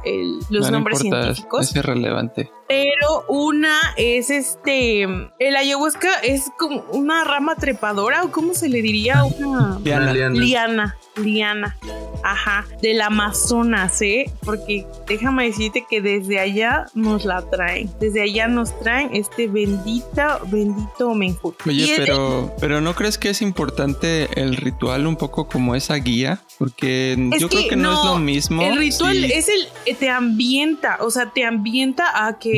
los 0.50 0.72
nombres 0.72 1.00
científicos. 1.00 1.70
Es 1.70 1.76
irrelevante. 1.76 2.50
Pero 2.68 3.26
una 3.30 3.80
es 3.96 4.30
este. 4.30 5.04
El 5.04 5.56
ayahuasca 5.56 6.14
es 6.24 6.52
como 6.58 6.82
una 6.92 7.24
rama 7.24 7.56
trepadora, 7.56 8.24
o 8.24 8.32
cómo 8.32 8.54
se 8.54 8.70
le 8.70 8.82
diría, 8.82 9.24
una 9.24 9.80
liana. 9.84 10.30
liana. 10.30 10.98
Liana. 11.16 11.78
Ajá. 12.24 12.66
Del 12.82 13.02
Amazonas, 13.02 14.02
¿eh? 14.02 14.30
Porque 14.44 14.86
déjame 15.08 15.46
decirte 15.46 15.86
que 15.90 16.02
desde 16.02 16.40
allá 16.40 16.86
nos 16.94 17.26
la 17.26 17.42
traen. 17.50 17.90
Desde 18.00 18.22
allá 18.22 18.48
nos 18.48 18.78
traen 18.80 19.10
este 19.14 19.48
bendita, 19.48 20.40
bendito 20.48 21.14
menjurje. 21.14 21.70
Oye, 21.70 21.94
pero, 21.98 22.54
pero 22.60 22.82
¿no 22.82 22.96
crees 22.96 23.18
que 23.18 23.30
es 23.30 23.42
importante 23.42 24.30
el 24.40 24.58
ritual 24.58 25.08
un 25.08 25.16
poco 25.16 25.48
como 25.48 25.76
esa 25.76 25.96
guía? 25.96 26.42
Porque 26.58 27.16
yo 27.40 27.50
creo 27.50 27.68
que 27.70 27.76
no, 27.76 27.94
es 27.94 28.06
lo 28.06 28.18
mismo. 28.18 28.62
El 28.62 28.78
ritual 28.78 29.24
es 29.24 29.48
el. 29.48 29.96
Te 29.98 30.10
ambienta, 30.10 30.98
o 31.02 31.10
sea, 31.10 31.32
te 31.32 31.44
ambienta 31.44 32.28
a 32.28 32.38
que 32.38 32.57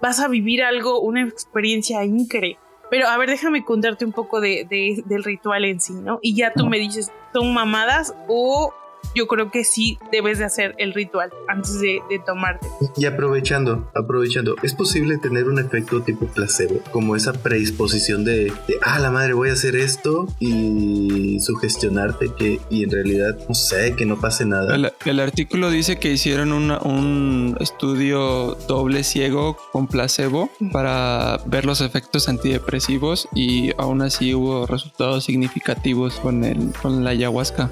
vas 0.00 0.20
a 0.20 0.28
vivir 0.28 0.62
algo, 0.62 1.00
una 1.00 1.22
experiencia 1.22 2.04
increíble. 2.04 2.58
Pero 2.90 3.08
a 3.08 3.18
ver, 3.18 3.30
déjame 3.30 3.64
contarte 3.64 4.04
un 4.04 4.12
poco 4.12 4.40
de, 4.40 4.66
del 5.04 5.24
ritual 5.24 5.64
en 5.64 5.80
sí, 5.80 5.94
¿no? 5.94 6.20
Y 6.22 6.36
ya 6.36 6.52
tú 6.52 6.66
me 6.66 6.78
dices, 6.78 7.10
¿son 7.32 7.52
mamadas 7.52 8.14
o 8.28 8.72
yo 9.14 9.26
creo 9.26 9.50
que 9.50 9.64
sí 9.64 9.98
debes 10.12 10.38
de 10.38 10.44
hacer 10.44 10.74
el 10.78 10.94
ritual 10.94 11.30
antes 11.48 11.80
de, 11.80 12.00
tomarte. 12.24 12.66
Y 12.96 13.04
aprovechando, 13.04 13.90
aprovechando, 13.94 14.56
¿es 14.62 14.74
posible 14.74 15.18
tener 15.18 15.44
un 15.44 15.58
efecto 15.58 16.02
tipo 16.02 16.26
placebo? 16.26 16.80
Como 16.90 17.14
esa 17.14 17.32
predisposición 17.34 18.24
de, 18.24 18.52
ah, 18.82 18.98
la 18.98 19.10
madre, 19.10 19.34
voy 19.34 19.50
a 19.50 19.52
hacer 19.52 19.76
esto 19.76 20.26
y 20.40 21.38
sugestionarte 21.40 22.32
que, 22.36 22.60
y 22.70 22.84
en 22.84 22.90
realidad, 22.90 23.36
no 23.48 23.54
sé, 23.54 23.94
que 23.96 24.06
no 24.06 24.18
pase 24.18 24.46
nada. 24.46 24.74
El, 25.04 25.20
artículo 25.20 25.70
dice 25.70 25.98
que 25.98 26.10
hicieron 26.10 26.52
un 26.52 27.56
estudio 27.60 28.56
doble 28.66 29.04
ciego 29.04 29.56
con 29.72 29.86
placebo 29.86 30.50
para 30.72 31.40
ver 31.46 31.64
los 31.64 31.80
efectos 31.80 32.28
antidepresivos 32.28 33.28
y 33.34 33.72
aún 33.78 34.02
así 34.02 34.34
hubo 34.34 34.66
resultados 34.66 35.24
significativos 35.24 36.14
con, 36.20 36.44
el, 36.44 36.72
con 36.80 37.04
la 37.04 37.10
ayahuasca. 37.10 37.70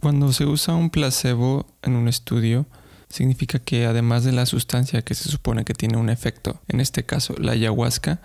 Cuando 0.00 0.32
se 0.32 0.44
usa 0.44 0.74
un 0.74 0.90
placebo 0.90 1.66
en 1.82 1.96
un 1.96 2.08
estudio, 2.08 2.66
significa 3.08 3.58
que 3.58 3.86
además 3.86 4.24
de 4.24 4.32
la 4.32 4.46
sustancia 4.46 5.02
que 5.02 5.14
se 5.14 5.28
supone 5.28 5.64
que 5.64 5.74
tiene 5.74 5.96
un 5.96 6.10
efecto, 6.10 6.60
en 6.68 6.80
este 6.80 7.04
caso 7.04 7.34
la 7.38 7.52
ayahuasca, 7.52 8.20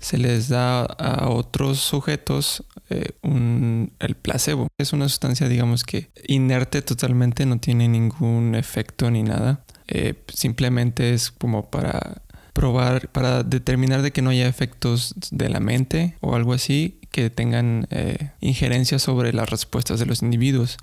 se 0.00 0.18
les 0.18 0.48
da 0.48 0.82
a 0.82 1.28
otros 1.28 1.78
sujetos 1.78 2.64
eh, 2.90 3.12
el 3.22 4.14
placebo. 4.16 4.68
Es 4.78 4.92
una 4.92 5.08
sustancia, 5.08 5.48
digamos 5.48 5.84
que 5.84 6.10
inerte 6.26 6.82
totalmente, 6.82 7.46
no 7.46 7.58
tiene 7.58 7.88
ningún 7.88 8.54
efecto 8.54 9.10
ni 9.10 9.22
nada. 9.22 9.64
Eh, 9.86 10.14
simplemente 10.32 11.14
es 11.14 11.30
como 11.30 11.70
para 11.70 12.22
probar, 12.52 13.08
para 13.08 13.42
determinar 13.42 14.02
de 14.02 14.12
que 14.12 14.22
no 14.22 14.30
haya 14.30 14.48
efectos 14.48 15.14
de 15.30 15.48
la 15.48 15.60
mente 15.60 16.16
o 16.20 16.34
algo 16.34 16.52
así 16.52 16.98
que 17.10 17.30
tengan 17.30 17.86
eh, 17.90 18.30
injerencia 18.40 18.98
sobre 18.98 19.32
las 19.32 19.48
respuestas 19.48 20.00
de 20.00 20.06
los 20.06 20.22
individuos. 20.22 20.78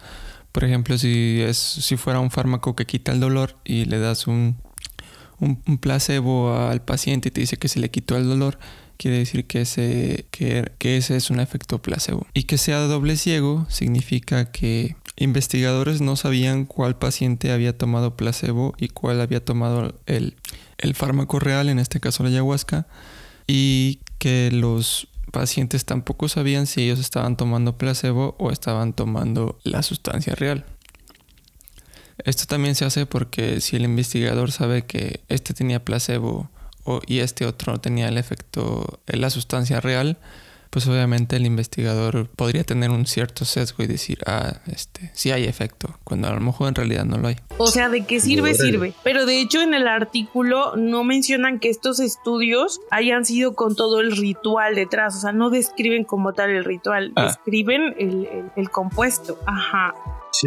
Por 0.51 0.63
ejemplo, 0.63 0.97
si, 0.97 1.41
es, 1.41 1.57
si 1.57 1.97
fuera 1.97 2.19
un 2.19 2.31
fármaco 2.31 2.75
que 2.75 2.85
quita 2.85 3.11
el 3.11 3.19
dolor 3.19 3.57
y 3.63 3.85
le 3.85 3.99
das 3.99 4.27
un, 4.27 4.57
un, 5.39 5.77
placebo 5.77 6.55
al 6.55 6.81
paciente 6.81 7.29
y 7.29 7.31
te 7.31 7.41
dice 7.41 7.57
que 7.57 7.67
se 7.67 7.79
le 7.79 7.89
quitó 7.89 8.17
el 8.17 8.27
dolor, 8.27 8.59
quiere 8.97 9.17
decir 9.17 9.47
que 9.47 9.61
ese, 9.61 10.25
que, 10.29 10.71
ese 10.79 11.15
es 11.15 11.29
un 11.29 11.39
efecto 11.39 11.81
placebo. 11.81 12.27
Y 12.33 12.43
que 12.43 12.57
sea 12.57 12.79
doble 12.81 13.17
ciego 13.17 13.65
significa 13.69 14.51
que 14.51 14.95
investigadores 15.15 16.01
no 16.01 16.15
sabían 16.15 16.65
cuál 16.65 16.97
paciente 16.97 17.51
había 17.51 17.77
tomado 17.77 18.15
placebo 18.15 18.73
y 18.77 18.89
cuál 18.89 19.21
había 19.21 19.43
tomado 19.43 19.99
el, 20.05 20.35
el 20.77 20.95
fármaco 20.95 21.39
real, 21.39 21.69
en 21.69 21.79
este 21.79 21.99
caso 21.99 22.23
la 22.23 22.29
ayahuasca, 22.29 22.87
y 23.47 23.99
que 24.19 24.49
los 24.51 25.07
pacientes 25.31 25.85
tampoco 25.85 26.27
sabían 26.27 26.67
si 26.67 26.83
ellos 26.83 26.99
estaban 26.99 27.37
tomando 27.37 27.77
placebo 27.77 28.35
o 28.37 28.51
estaban 28.51 28.93
tomando 28.93 29.59
la 29.63 29.81
sustancia 29.81 30.35
real. 30.35 30.65
Esto 32.23 32.45
también 32.45 32.75
se 32.75 32.85
hace 32.85 33.05
porque 33.05 33.61
si 33.61 33.75
el 33.75 33.83
investigador 33.83 34.51
sabe 34.51 34.85
que 34.85 35.21
este 35.27 35.53
tenía 35.53 35.83
placebo 35.83 36.49
y 37.07 37.19
este 37.19 37.45
otro 37.45 37.79
tenía 37.79 38.09
el 38.09 38.17
efecto, 38.17 39.01
la 39.07 39.29
sustancia 39.29 39.79
real, 39.81 40.17
pues 40.71 40.87
obviamente 40.87 41.35
el 41.35 41.45
investigador 41.45 42.29
podría 42.29 42.63
tener 42.63 42.91
un 42.91 43.05
cierto 43.05 43.43
sesgo 43.43 43.83
y 43.83 43.87
decir, 43.87 44.19
ah, 44.25 44.61
este, 44.67 45.11
sí 45.13 45.29
hay 45.29 45.43
efecto, 45.43 45.89
cuando 46.05 46.29
a 46.29 46.33
lo 46.33 46.39
mejor 46.39 46.69
en 46.69 46.75
realidad 46.75 47.03
no 47.03 47.17
lo 47.17 47.27
hay. 47.27 47.35
O 47.57 47.67
sea, 47.67 47.89
de 47.89 48.05
qué 48.05 48.21
sirve, 48.21 48.53
sirve. 48.53 48.93
Pero 49.03 49.25
de 49.25 49.41
hecho 49.41 49.61
en 49.61 49.73
el 49.73 49.85
artículo 49.85 50.77
no 50.77 51.03
mencionan 51.03 51.59
que 51.59 51.69
estos 51.69 51.99
estudios 51.99 52.79
hayan 52.89 53.25
sido 53.25 53.53
con 53.53 53.75
todo 53.75 53.99
el 53.99 54.15
ritual 54.15 54.75
detrás, 54.75 55.17
o 55.17 55.19
sea, 55.19 55.33
no 55.33 55.49
describen 55.49 56.05
como 56.05 56.31
tal 56.31 56.49
el 56.51 56.63
ritual, 56.63 57.11
ah. 57.17 57.25
describen 57.25 57.93
el, 58.55 58.69
compuesto. 58.71 59.37
Ajá. 59.45 59.93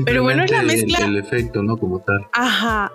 Pero 0.07 0.23
bueno, 0.23 0.45
es 0.45 0.51
la 0.51 0.63
mezcla. 0.63 1.05
El 1.05 1.19
efecto, 1.19 1.63
¿no? 1.63 1.77
Como 1.77 2.01
tal. 2.01 2.27
Ajá. 2.33 2.91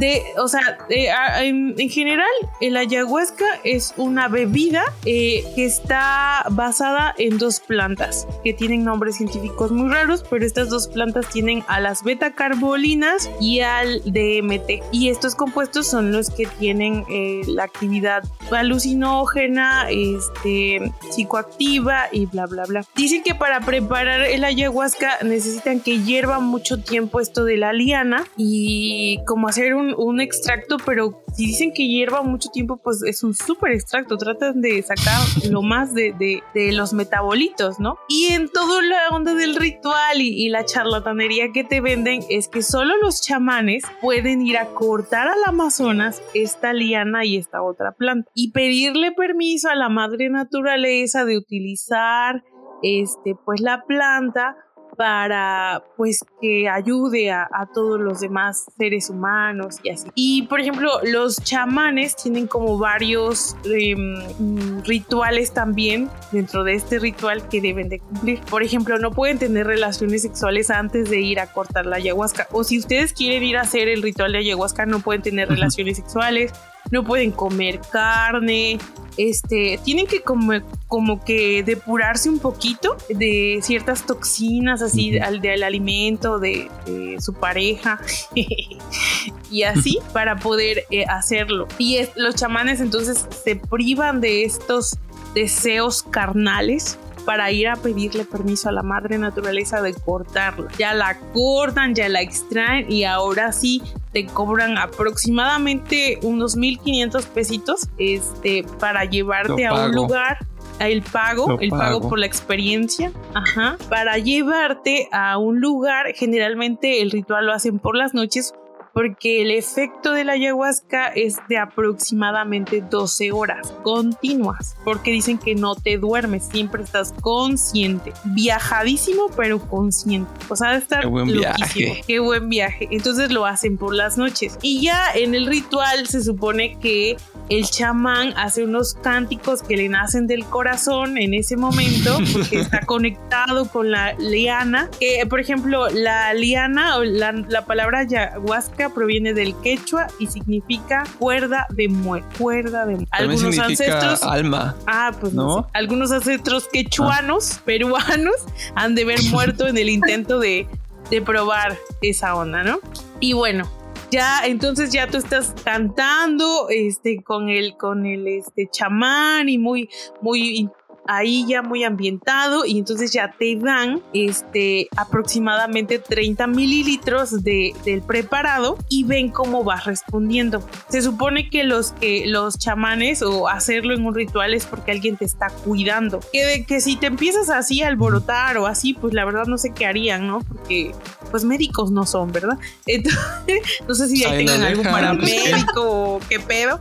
De, 0.00 0.22
o 0.38 0.48
sea, 0.48 0.78
en, 0.88 1.76
general, 1.88 2.28
el 2.60 2.76
ayahuasca 2.76 3.46
es 3.64 3.94
una 3.96 4.28
bebida 4.28 4.82
eh, 5.06 5.44
que 5.54 5.64
está 5.64 6.44
basada 6.50 7.14
en 7.16 7.38
dos 7.38 7.60
plantas 7.60 8.26
que 8.44 8.52
tienen 8.52 8.84
nombres 8.84 9.16
científicos 9.16 9.72
muy 9.72 9.90
raros, 9.90 10.24
pero 10.28 10.44
estas 10.44 10.68
dos 10.68 10.88
plantas 10.88 11.28
tienen 11.30 11.64
a 11.68 11.80
las 11.80 12.04
beta-carbolinas 12.04 13.30
y 13.40 13.60
al 13.60 14.02
DMT. 14.04 14.84
Y 14.92 15.08
estos 15.08 15.34
compuestos 15.34 15.86
son 15.86 16.12
los 16.12 16.28
que 16.30 16.46
tienen 16.58 17.04
eh, 17.10 17.42
la 17.46 17.64
actividad 17.64 18.22
alucinógena, 18.50 19.86
este, 19.88 20.92
psicoactiva 21.10 22.08
y 22.12 22.26
bla, 22.26 22.46
bla, 22.46 22.64
bla. 22.64 22.84
Dicen 22.94 23.22
que 23.22 23.34
para 23.34 23.60
preparar 23.60 24.22
el 24.22 24.44
ayahuasca 24.44 25.18
necesitan 25.22 25.80
que 25.80 26.00
hierva 26.02 26.40
mucho 26.40 26.78
tiempo 26.82 27.20
esto 27.20 27.44
de 27.44 27.56
la 27.56 27.72
liana 27.72 28.24
y 28.36 29.20
como 29.26 29.48
hacer 29.48 29.61
un, 29.74 30.20
extracto, 30.20 30.76
pero 30.84 31.22
si 31.34 31.46
dicen 31.46 31.72
que 31.72 31.86
hierva 31.86 32.22
mucho 32.22 32.50
tiempo, 32.50 32.76
pues 32.82 33.02
es 33.02 33.22
un 33.22 33.34
súper 33.34 33.72
extracto. 33.72 34.16
Tratan 34.16 34.60
de 34.60 34.82
sacar 34.82 35.20
lo 35.50 35.62
más 35.62 35.94
de, 35.94 36.42
los 36.54 36.92
metabolitos, 36.92 37.80
¿no? 37.80 37.96
Y 38.08 38.26
en 38.32 38.48
toda 38.48 38.82
la 38.82 39.08
onda 39.10 39.34
del 39.34 39.56
ritual 39.56 40.20
y, 40.20 40.48
la 40.48 40.64
charlatanería 40.64 41.50
que 41.52 41.64
te 41.64 41.80
venden 41.80 42.20
es 42.28 42.48
que 42.48 42.62
solo 42.62 42.96
los 42.98 43.22
chamanes 43.22 43.84
pueden 44.02 44.42
ir 44.42 44.58
a 44.58 44.66
cortar 44.66 45.28
al 45.28 45.42
Amazonas 45.46 46.22
esta 46.34 46.72
liana 46.72 47.24
y 47.24 47.36
esta 47.36 47.62
otra 47.62 47.92
planta 47.92 48.30
y 48.34 48.52
pedirle 48.52 49.12
permiso 49.12 49.70
a 49.70 49.74
la 49.74 49.88
madre 49.88 50.28
naturaleza 50.28 51.24
de 51.24 51.38
utilizar 51.38 52.44
este 52.82 53.34
pues 53.44 53.60
la 53.60 53.84
planta 53.86 54.56
para 54.96 55.82
pues 55.96 56.24
que 56.40 56.68
ayude 56.68 57.30
a, 57.30 57.48
todos 57.74 58.00
los 58.00 58.20
demás 58.20 58.66
seres 58.76 59.08
humanos 59.08 59.76
y 59.82 59.90
así. 59.90 60.08
Y 60.14 60.42
por 60.42 60.60
ejemplo, 60.60 60.90
los 61.04 61.36
chamanes 61.36 62.16
tienen 62.16 62.46
como 62.46 62.78
varios 62.78 63.56
em, 63.64 64.82
rituales 64.82 65.52
también 65.52 66.10
dentro 66.32 66.64
de 66.64 66.74
este 66.74 66.98
ritual 66.98 67.48
que 67.48 67.60
deben 67.60 67.88
de 67.88 68.00
cumplir. 68.00 68.40
Por 68.40 68.62
ejemplo, 68.62 68.98
no 68.98 69.12
pueden 69.12 69.38
tener 69.38 69.66
relaciones 69.66 70.22
sexuales 70.22 70.70
antes 70.70 71.08
de 71.08 71.20
ir 71.20 71.40
a 71.40 71.46
cortar 71.46 71.86
la 71.86 71.96
ayahuasca. 71.96 72.48
O 72.52 72.64
si 72.64 72.78
ustedes 72.78 73.12
quieren 73.12 73.42
ir 73.42 73.56
a 73.56 73.62
hacer 73.62 73.88
el 73.88 74.02
ritual 74.02 74.32
de 74.32 74.38
ayahuasca, 74.38 74.86
no 74.86 75.00
pueden 75.00 75.22
tener 75.22 75.48
relaciones 75.48 75.96
sexuales 75.96 76.52
no 76.90 77.04
pueden 77.04 77.30
comer 77.30 77.80
carne, 77.90 78.78
este, 79.16 79.78
tienen 79.84 80.06
que 80.06 80.22
como, 80.22 80.52
como 80.88 81.22
que 81.24 81.62
depurarse 81.62 82.30
un 82.30 82.38
poquito 82.38 82.96
de 83.10 83.60
ciertas 83.62 84.06
toxinas 84.06 84.82
así 84.82 85.18
del 85.40 85.62
alimento 85.62 86.38
de, 86.38 86.70
su 87.18 87.34
pareja 87.34 88.00
y 89.50 89.62
así 89.62 89.98
para 90.12 90.36
poder 90.36 90.84
eh, 90.90 91.04
hacerlo. 91.08 91.68
Y 91.78 91.98
los 92.16 92.34
chamanes 92.34 92.80
entonces 92.80 93.26
se 93.44 93.56
privan 93.56 94.20
de 94.20 94.44
estos 94.44 94.98
deseos 95.34 96.02
carnales 96.02 96.98
para 97.24 97.50
ir 97.50 97.68
a 97.68 97.76
pedirle 97.76 98.24
permiso 98.24 98.68
a 98.68 98.72
la 98.72 98.82
madre 98.82 99.18
naturaleza 99.18 99.80
de 99.82 99.94
cortarla. 99.94 100.68
Ya 100.78 100.94
la 100.94 101.18
cortan, 101.32 101.94
ya 101.94 102.08
la 102.08 102.20
extraen 102.20 102.90
y 102.90 103.04
ahora 103.04 103.52
sí 103.52 103.82
te 104.12 104.26
cobran 104.26 104.78
aproximadamente 104.78 106.18
unos 106.22 106.56
1500 106.56 107.26
pesitos 107.26 107.88
este, 107.98 108.64
para 108.78 109.04
llevarte 109.04 109.66
a 109.66 109.86
un 109.86 109.92
lugar 109.92 110.38
el 110.78 111.02
pago, 111.02 111.58
el 111.60 111.70
pago. 111.70 112.08
por 112.08 112.18
la 112.18 112.26
experiencia, 112.26 113.12
ajá, 113.34 113.76
para 113.88 114.18
llevarte 114.18 115.08
a 115.12 115.38
un 115.38 115.60
lugar, 115.60 116.12
generalmente 116.14 117.02
el 117.02 117.10
ritual 117.10 117.46
lo 117.46 117.52
hacen 117.52 117.78
por 117.78 117.96
las 117.96 118.14
noches 118.14 118.54
porque 118.92 119.42
el 119.42 119.50
efecto 119.50 120.12
de 120.12 120.24
la 120.24 120.32
ayahuasca 120.34 121.08
es 121.08 121.36
de 121.48 121.58
aproximadamente 121.58 122.82
12 122.88 123.32
horas 123.32 123.72
continuas, 123.82 124.76
porque 124.84 125.10
dicen 125.10 125.38
que 125.38 125.54
no 125.54 125.74
te 125.74 125.98
duermes, 125.98 126.48
siempre 126.50 126.82
estás 126.82 127.12
consciente, 127.20 128.12
viajadísimo 128.24 129.30
pero 129.36 129.60
consciente, 129.60 130.30
o 130.48 130.56
sea, 130.56 130.76
estar 130.76 131.02
Qué 131.02 131.06
buen 131.06 131.26
viaje. 131.26 132.02
Qué 132.06 132.18
buen 132.20 132.48
viaje. 132.48 132.88
Entonces 132.90 133.30
lo 133.30 133.46
hacen 133.46 133.78
por 133.78 133.94
las 133.94 134.18
noches. 134.18 134.58
Y 134.62 134.82
ya 134.82 135.12
en 135.14 135.34
el 135.34 135.46
ritual 135.46 136.06
se 136.06 136.22
supone 136.22 136.78
que 136.78 137.16
el 137.48 137.64
chamán 137.64 138.32
hace 138.36 138.64
unos 138.64 138.94
cánticos 138.94 139.62
que 139.62 139.76
le 139.76 139.88
nacen 139.88 140.26
del 140.26 140.44
corazón 140.44 141.18
en 141.18 141.34
ese 141.34 141.56
momento, 141.56 142.18
porque 142.32 142.60
está 142.60 142.80
conectado 142.80 143.66
con 143.68 143.90
la 143.90 144.12
liana, 144.14 144.88
que 144.98 145.24
por 145.28 145.40
ejemplo 145.40 145.88
la 145.90 146.34
liana 146.34 146.96
o 146.96 147.04
la, 147.04 147.32
la 147.32 147.64
palabra 147.64 148.00
ayahuasca 148.00 148.81
proviene 148.90 149.34
del 149.34 149.54
quechua 149.60 150.06
y 150.18 150.26
significa 150.26 151.04
cuerda 151.18 151.66
de 151.70 151.88
muerte. 151.88 152.28
Cuerda 152.38 152.86
de 152.86 152.96
muerte. 152.96 153.10
Algunos 153.12 153.58
ancestros. 153.58 154.22
Alma. 154.22 154.74
Ah, 154.86 155.12
pues 155.18 155.32
no. 155.32 155.68
Algunos 155.72 156.12
ancestros 156.12 156.68
quechuanos, 156.68 157.58
ah. 157.58 157.62
peruanos, 157.64 158.36
han 158.74 158.94
de 158.94 159.02
haber 159.02 159.22
muerto 159.24 159.66
en 159.66 159.76
el 159.76 159.88
intento 159.88 160.38
de, 160.38 160.66
de 161.10 161.22
probar 161.22 161.76
esa 162.00 162.34
onda, 162.34 162.62
¿no? 162.62 162.80
Y 163.20 163.34
bueno, 163.34 163.68
ya 164.12 164.44
entonces 164.44 164.92
ya 164.92 165.06
tú 165.06 165.16
estás 165.16 165.54
cantando 165.64 166.66
este 166.68 167.22
con 167.22 167.48
el 167.48 167.76
con 167.78 168.04
el 168.04 168.28
este 168.28 168.68
chamán 168.70 169.48
y 169.48 169.56
muy 169.56 169.88
muy 170.20 170.68
ahí 171.06 171.46
ya 171.48 171.62
muy 171.62 171.84
ambientado 171.84 172.64
y 172.64 172.78
entonces 172.78 173.12
ya 173.12 173.34
te 173.38 173.56
dan 173.56 174.00
este 174.12 174.88
aproximadamente 174.96 175.98
30 175.98 176.46
mililitros 176.46 177.42
de, 177.42 177.74
del 177.84 178.02
preparado 178.02 178.78
y 178.88 179.04
ven 179.04 179.28
cómo 179.28 179.64
vas 179.64 179.84
respondiendo. 179.84 180.66
Se 180.88 181.02
supone 181.02 181.50
que 181.50 181.64
los 181.64 181.92
que 181.92 182.24
los 182.26 182.58
chamanes 182.58 183.22
o 183.22 183.48
hacerlo 183.48 183.94
en 183.94 184.04
un 184.04 184.14
ritual 184.14 184.54
es 184.54 184.66
porque 184.66 184.92
alguien 184.92 185.16
te 185.16 185.24
está 185.24 185.48
cuidando. 185.50 186.20
Que, 186.32 186.64
que 186.66 186.80
si 186.80 186.96
te 186.96 187.06
empiezas 187.06 187.50
así 187.50 187.82
a 187.82 187.88
alborotar 187.88 188.56
o 188.58 188.66
así, 188.66 188.94
pues 188.94 189.14
la 189.14 189.24
verdad 189.24 189.46
no 189.46 189.58
sé 189.58 189.72
qué 189.74 189.86
harían, 189.86 190.26
¿no? 190.26 190.40
Porque 190.40 190.92
pues 191.30 191.44
médicos 191.44 191.90
no 191.90 192.06
son, 192.06 192.32
¿verdad? 192.32 192.58
Entonces, 192.86 193.62
no 193.86 193.94
sé 193.94 194.08
si 194.08 194.24
ahí 194.24 194.44
tengan 194.44 194.62
algún 194.62 194.84
paramédico 194.84 195.82
o 195.82 196.20
qué 196.28 196.38
pedo 196.38 196.80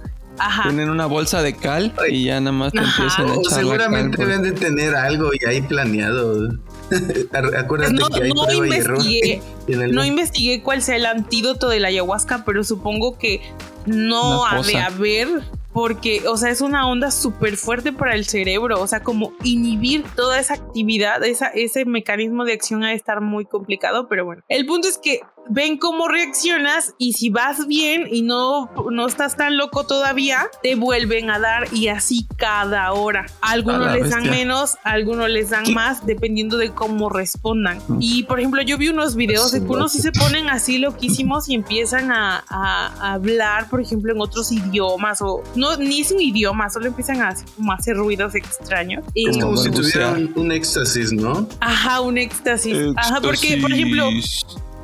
tienen 0.63 0.89
una 0.89 1.05
bolsa 1.05 1.41
de 1.41 1.55
cal 1.55 1.93
y 2.09 2.25
ya 2.25 2.39
nada 2.39 2.51
más 2.51 2.71
te 2.71 2.79
empiezan 2.79 3.29
a 3.29 3.35
echar 3.35 3.59
Seguramente 3.59 4.17
deben 4.17 4.43
de 4.43 4.51
tener 4.51 4.95
algo 4.95 5.31
y 5.33 5.45
ahí 5.45 5.61
planeado. 5.61 6.49
Acuérdate 7.57 7.93
no, 7.93 8.09
que 8.09 8.23
hay 8.23 8.31
no 8.31 8.65
investigué, 8.65 9.41
no 9.67 10.03
investigué 10.03 10.61
cuál 10.61 10.81
sea 10.81 10.95
el 10.95 11.05
antídoto 11.05 11.69
de 11.69 11.79
la 11.79 11.87
ayahuasca, 11.89 12.43
pero 12.45 12.63
supongo 12.63 13.17
que 13.17 13.41
no 13.85 14.45
ha 14.45 14.61
de 14.61 14.77
haber 14.77 15.27
porque, 15.73 16.27
o 16.27 16.35
sea, 16.35 16.49
es 16.49 16.61
una 16.61 16.87
onda 16.87 17.11
súper 17.11 17.55
fuerte 17.55 17.93
para 17.93 18.13
el 18.13 18.25
cerebro, 18.25 18.81
o 18.81 18.87
sea, 18.87 19.03
como 19.03 19.33
inhibir 19.43 20.03
toda 20.15 20.39
esa 20.39 20.55
actividad, 20.55 21.23
esa, 21.23 21.47
ese 21.47 21.85
mecanismo 21.85 22.43
de 22.43 22.53
acción 22.53 22.83
ha 22.83 22.89
de 22.89 22.95
estar 22.95 23.21
muy 23.21 23.45
complicado, 23.45 24.07
pero 24.09 24.25
bueno, 24.25 24.43
el 24.49 24.65
punto 24.65 24.89
es 24.89 24.97
que 24.97 25.21
ven 25.49 25.77
cómo 25.77 26.07
reaccionas 26.07 26.93
y 26.97 27.13
si 27.13 27.29
vas 27.29 27.67
bien 27.67 28.07
y 28.09 28.21
no, 28.21 28.69
no 28.91 29.07
estás 29.07 29.35
tan 29.35 29.57
loco 29.57 29.85
todavía, 29.85 30.47
te 30.63 30.75
vuelven 30.75 31.29
a 31.29 31.39
dar 31.39 31.67
y 31.73 31.87
así 31.87 32.27
cada 32.37 32.91
hora. 32.93 33.25
Algunos 33.41 33.91
les 33.93 34.09
dan 34.09 34.29
menos, 34.29 34.77
algunos 34.83 35.29
les 35.29 35.49
dan 35.49 35.73
más, 35.73 36.05
dependiendo 36.05 36.57
de 36.57 36.71
cómo 36.71 37.09
respondan. 37.09 37.79
Y 37.99 38.23
por 38.23 38.39
ejemplo, 38.39 38.61
yo 38.61 38.77
vi 38.77 38.89
unos 38.89 39.15
videos 39.15 39.51
de 39.51 39.59
que 39.59 39.67
unos 39.67 39.91
sí 39.91 39.99
se 39.99 40.11
ponen 40.11 40.49
así 40.49 40.77
loquísimos 40.77 41.49
y 41.49 41.55
empiezan 41.55 42.11
a, 42.11 42.43
a, 42.47 43.13
hablar, 43.13 43.69
por 43.69 43.81
ejemplo, 43.81 44.13
en 44.13 44.21
otros 44.21 44.51
idiomas 44.51 45.21
o 45.21 45.43
no, 45.55 45.77
ni 45.77 46.01
es 46.01 46.11
un 46.11 46.21
idioma, 46.21 46.69
solo 46.69 46.87
empiezan 46.87 47.21
a, 47.21 47.35
como 47.55 47.73
hacer 47.73 47.95
ruidos 47.95 48.35
extraños. 48.35 49.03
Es 49.15 49.37
como 49.37 49.57
si 49.57 49.71
tuvieran 49.71 50.31
un 50.35 50.51
éxtasis, 50.51 51.11
¿no? 51.11 51.47
Ajá, 51.59 52.01
un 52.01 52.17
éxtasis. 52.17 52.77
Ajá, 52.95 53.19
porque, 53.21 53.57
por 53.57 53.71
ejemplo, 53.71 54.09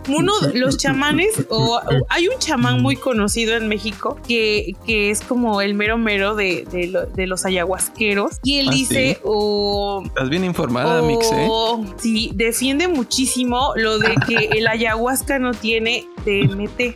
uno 0.08 0.34
los 0.54 0.78
chamanes, 0.78 1.46
o, 1.50 1.80
hay 2.10 2.28
un 2.28 2.38
chamán 2.39 2.82
muy 2.82 2.96
conocido 2.96 3.56
en 3.56 3.67
México 3.67 4.17
que, 4.28 4.76
que 4.86 5.10
es 5.10 5.22
como 5.22 5.62
el 5.62 5.74
mero 5.74 5.98
mero 5.98 6.36
de, 6.36 6.65
de, 7.13 7.28
los 7.28 7.46
ayahuasqueros. 7.46 8.38
Y 8.43 8.60
él 8.60 8.67
ah, 8.70 8.74
dice, 8.74 9.20
o. 9.24 10.04
Estás 10.06 10.30
bien 10.30 10.43
informada, 10.43 11.02
Mix, 11.02 11.32
¿eh? 11.32 11.50
Sí, 11.98 12.32
defiende 12.36 12.88
muchísimo 12.88 13.74
lo 13.76 14.00
de 14.00 14.15
que 14.28 14.36
el 14.58 14.67
ayahuasca 14.67 15.39
no 15.39 15.52
tiene 15.52 16.06
DMT. 16.26 16.96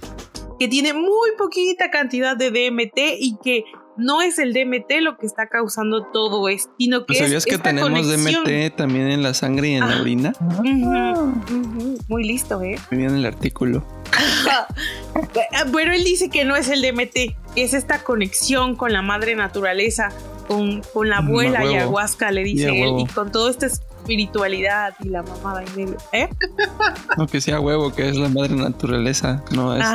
Que 0.60 0.68
tiene 0.68 0.94
muy 0.94 1.32
poquita 1.38 1.90
cantidad 1.90 2.38
de 2.38 2.52
DMT 2.52 2.98
y 3.20 3.38
que 3.44 3.64
no 3.98 4.22
es 4.22 4.40
el 4.40 4.54
DMT 4.54 5.02
lo 5.02 5.18
que 5.18 5.26
está 5.26 5.48
causando 5.48 6.06
todo 6.06 6.48
esto, 6.50 6.72
sino 6.78 7.06
que 7.06 7.16
¿Sabías 7.16 7.46
que 7.46 7.58
tenemos 7.58 8.08
DMT 8.08 8.76
también 8.76 9.08
en 9.08 9.24
la 9.24 9.34
sangre 9.34 9.70
y 9.70 9.74
en 9.76 9.88
la 9.88 10.02
orina? 10.02 10.34
Muy 12.08 12.24
listo, 12.24 12.62
¿eh? 12.62 12.78
Muy 12.90 13.00
bien 13.00 13.16
el 13.16 13.26
artículo. 13.26 13.84
Pero 15.72 15.94
él 15.94 16.04
dice 16.04 16.30
que 16.30 16.46
no 16.46 16.56
es 16.56 16.70
el 16.70 16.82
DMT, 16.82 17.36
es 17.56 17.74
esta 17.74 18.04
conexión 18.04 18.76
con 18.76 18.94
la 18.94 19.02
madre 19.02 19.36
naturaleza, 19.36 20.10
con, 20.48 20.82
con 20.94 21.10
la 21.10 21.18
abuela 21.18 21.66
y 21.66 21.76
ayahuasca, 21.76 22.32
le 22.32 22.44
dice 22.44 22.84
él, 22.84 23.00
y 23.00 23.06
con 23.06 23.32
todo 23.32 23.50
este 23.50 23.68
espiritualidad 24.02 24.96
y 25.04 25.10
la 25.10 25.24
mamada 25.24 25.64
y 25.64 25.78
medio. 25.78 25.98
¿Eh? 26.12 26.30
No, 27.18 27.28
que 27.28 27.42
sea 27.42 27.60
huevo, 27.60 27.94
que 27.94 28.08
es 28.08 28.16
la 28.16 28.30
madre 28.30 28.56
naturaleza, 28.56 29.44
no 29.52 29.76
es 29.76 29.86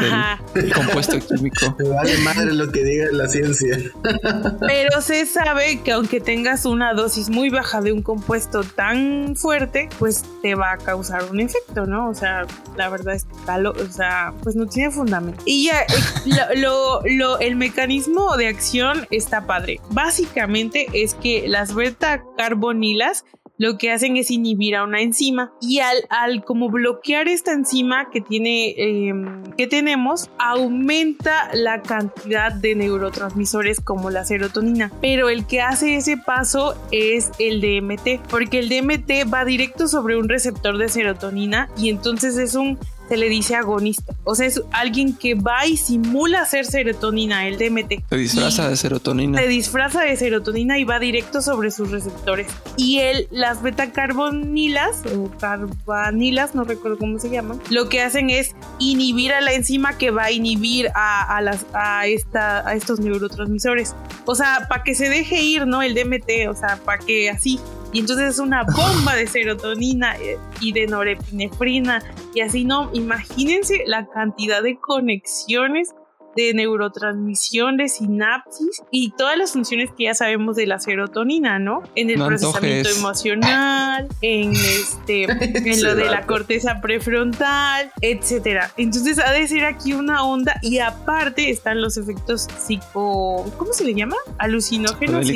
el, 0.54 0.72
compuesto 0.72 1.18
químico. 1.18 1.74
Me 1.78 1.88
vale 1.88 2.18
madre 2.18 2.52
lo 2.52 2.70
que 2.70 2.84
diga 2.84 3.06
la 3.12 3.26
ciencia. 3.26 3.78
Pero 4.60 5.00
se 5.00 5.24
sabe 5.24 5.80
que 5.80 5.92
aunque 5.92 6.20
tengas 6.20 6.66
una 6.66 6.92
dosis 6.92 7.30
muy 7.30 7.48
baja 7.48 7.80
de 7.80 7.92
un 7.92 8.02
compuesto 8.02 8.64
tan 8.64 9.34
fuerte, 9.34 9.88
pues 9.98 10.24
te 10.42 10.54
va 10.54 10.72
a 10.72 10.76
causar 10.76 11.24
un 11.30 11.40
efecto, 11.40 11.86
¿no? 11.86 12.10
O 12.10 12.14
sea, 12.14 12.46
la 12.76 12.90
verdad 12.90 13.14
es 13.14 13.24
que 13.24 13.32
o 13.46 13.90
sea, 13.90 14.34
pues 14.42 14.56
no 14.56 14.66
tiene 14.66 14.90
fundamento. 14.90 15.42
Y 15.46 15.66
ya, 15.66 15.82
eh, 15.82 16.56
lo, 16.56 17.00
lo, 17.04 17.38
el 17.38 17.56
mecanismo 17.56 18.36
de 18.36 18.48
acción 18.48 19.06
está 19.10 19.46
padre. 19.46 19.80
Básicamente 19.90 20.86
es 20.92 21.14
que 21.14 21.48
las 21.48 21.74
beta 21.74 22.22
carbonilas 22.36 23.24
lo 23.58 23.78
que 23.78 23.90
hacen 23.90 24.16
es 24.16 24.30
inhibir 24.30 24.76
a 24.76 24.84
una 24.84 25.00
enzima 25.00 25.52
y 25.60 25.80
al, 25.80 25.96
al 26.10 26.44
como 26.44 26.68
bloquear 26.68 27.28
esta 27.28 27.52
enzima 27.52 28.10
que 28.10 28.20
tiene 28.20 28.74
em, 28.76 29.44
que 29.56 29.66
tenemos 29.66 30.30
aumenta 30.38 31.50
la 31.54 31.82
cantidad 31.82 32.52
de 32.52 32.74
neurotransmisores 32.74 33.80
como 33.80 34.10
la 34.10 34.24
serotonina. 34.24 34.92
Pero 35.00 35.28
el 35.28 35.46
que 35.46 35.62
hace 35.62 35.96
ese 35.96 36.16
paso 36.16 36.74
es 36.90 37.30
el 37.38 37.60
DMT 37.60 38.28
porque 38.28 38.58
el 38.58 38.68
DMT 38.68 39.32
va 39.32 39.44
directo 39.44 39.88
sobre 39.88 40.16
un 40.16 40.28
receptor 40.28 40.78
de 40.78 40.88
serotonina 40.88 41.68
y 41.76 41.88
entonces 41.88 42.36
es 42.36 42.54
un 42.54 42.78
se 43.08 43.16
le 43.16 43.28
dice 43.28 43.54
agonista. 43.54 44.14
O 44.24 44.34
sea, 44.34 44.46
es 44.46 44.62
alguien 44.72 45.16
que 45.16 45.34
va 45.34 45.66
y 45.66 45.76
simula 45.76 46.42
hacer 46.42 46.64
serotonina, 46.64 47.46
el 47.46 47.58
DMT. 47.58 48.04
Se 48.08 48.16
disfraza 48.16 48.68
de 48.68 48.76
serotonina. 48.76 49.38
Se 49.38 49.48
disfraza 49.48 50.02
de 50.02 50.16
serotonina 50.16 50.78
y 50.78 50.84
va 50.84 50.98
directo 50.98 51.42
sobre 51.42 51.70
sus 51.70 51.90
receptores. 51.90 52.48
Y 52.76 52.98
él, 52.98 53.28
las 53.30 53.62
betacarbonilas 53.62 55.02
o 55.14 55.30
carbanilas, 55.38 56.54
no 56.54 56.64
recuerdo 56.64 56.98
cómo 56.98 57.18
se 57.18 57.30
llaman, 57.30 57.60
lo 57.70 57.88
que 57.88 58.02
hacen 58.02 58.30
es 58.30 58.54
inhibir 58.78 59.32
a 59.32 59.40
la 59.40 59.52
enzima 59.52 59.96
que 59.98 60.10
va 60.10 60.24
a 60.24 60.30
inhibir 60.32 60.90
a, 60.94 61.40
las, 61.42 61.66
a, 61.72 62.06
esta, 62.06 62.66
a 62.66 62.74
estos 62.74 63.00
neurotransmisores. 63.00 63.94
O 64.24 64.34
sea, 64.34 64.66
para 64.68 64.82
que 64.82 64.94
se 64.94 65.08
deje 65.08 65.40
ir, 65.42 65.66
¿no? 65.66 65.82
El 65.82 65.94
DMT, 65.94 66.48
o 66.48 66.54
sea, 66.54 66.80
para 66.84 66.98
que 66.98 67.30
así 67.30 67.60
y 67.96 68.00
entonces 68.00 68.34
es 68.34 68.38
una 68.40 68.62
bomba 68.62 69.14
de 69.14 69.26
serotonina 69.26 70.16
eh, 70.16 70.36
y 70.60 70.72
de 70.72 70.86
norepinefrina 70.86 72.02
y 72.34 72.42
así 72.42 72.66
no, 72.66 72.90
imagínense 72.92 73.84
la 73.86 74.06
cantidad 74.06 74.62
de 74.62 74.78
conexiones 74.78 75.94
de 76.36 76.52
neurotransmisión, 76.52 77.78
de 77.78 77.88
sinapsis 77.88 78.82
y 78.90 79.12
todas 79.16 79.38
las 79.38 79.52
funciones 79.52 79.88
que 79.96 80.04
ya 80.04 80.14
sabemos 80.14 80.56
de 80.56 80.66
la 80.66 80.78
serotonina, 80.78 81.58
¿no? 81.58 81.84
En 81.94 82.10
el 82.10 82.18
procesamiento 82.18 82.90
emocional, 82.90 84.06
en 84.20 84.52
este, 84.52 85.22
en 85.70 85.82
lo 85.82 85.94
de 85.94 86.04
la 86.04 86.26
corteza 86.26 86.82
prefrontal, 86.82 87.90
etcétera. 88.02 88.74
Entonces 88.76 89.18
ha 89.18 89.32
de 89.32 89.48
ser 89.48 89.64
aquí 89.64 89.94
una 89.94 90.22
onda 90.22 90.58
y 90.60 90.80
aparte 90.80 91.48
están 91.48 91.80
los 91.80 91.96
efectos 91.96 92.46
psico, 92.58 93.50
¿cómo 93.56 93.72
se 93.72 93.84
le 93.84 93.94
llama? 93.94 94.16
Alucinógenos 94.36 95.30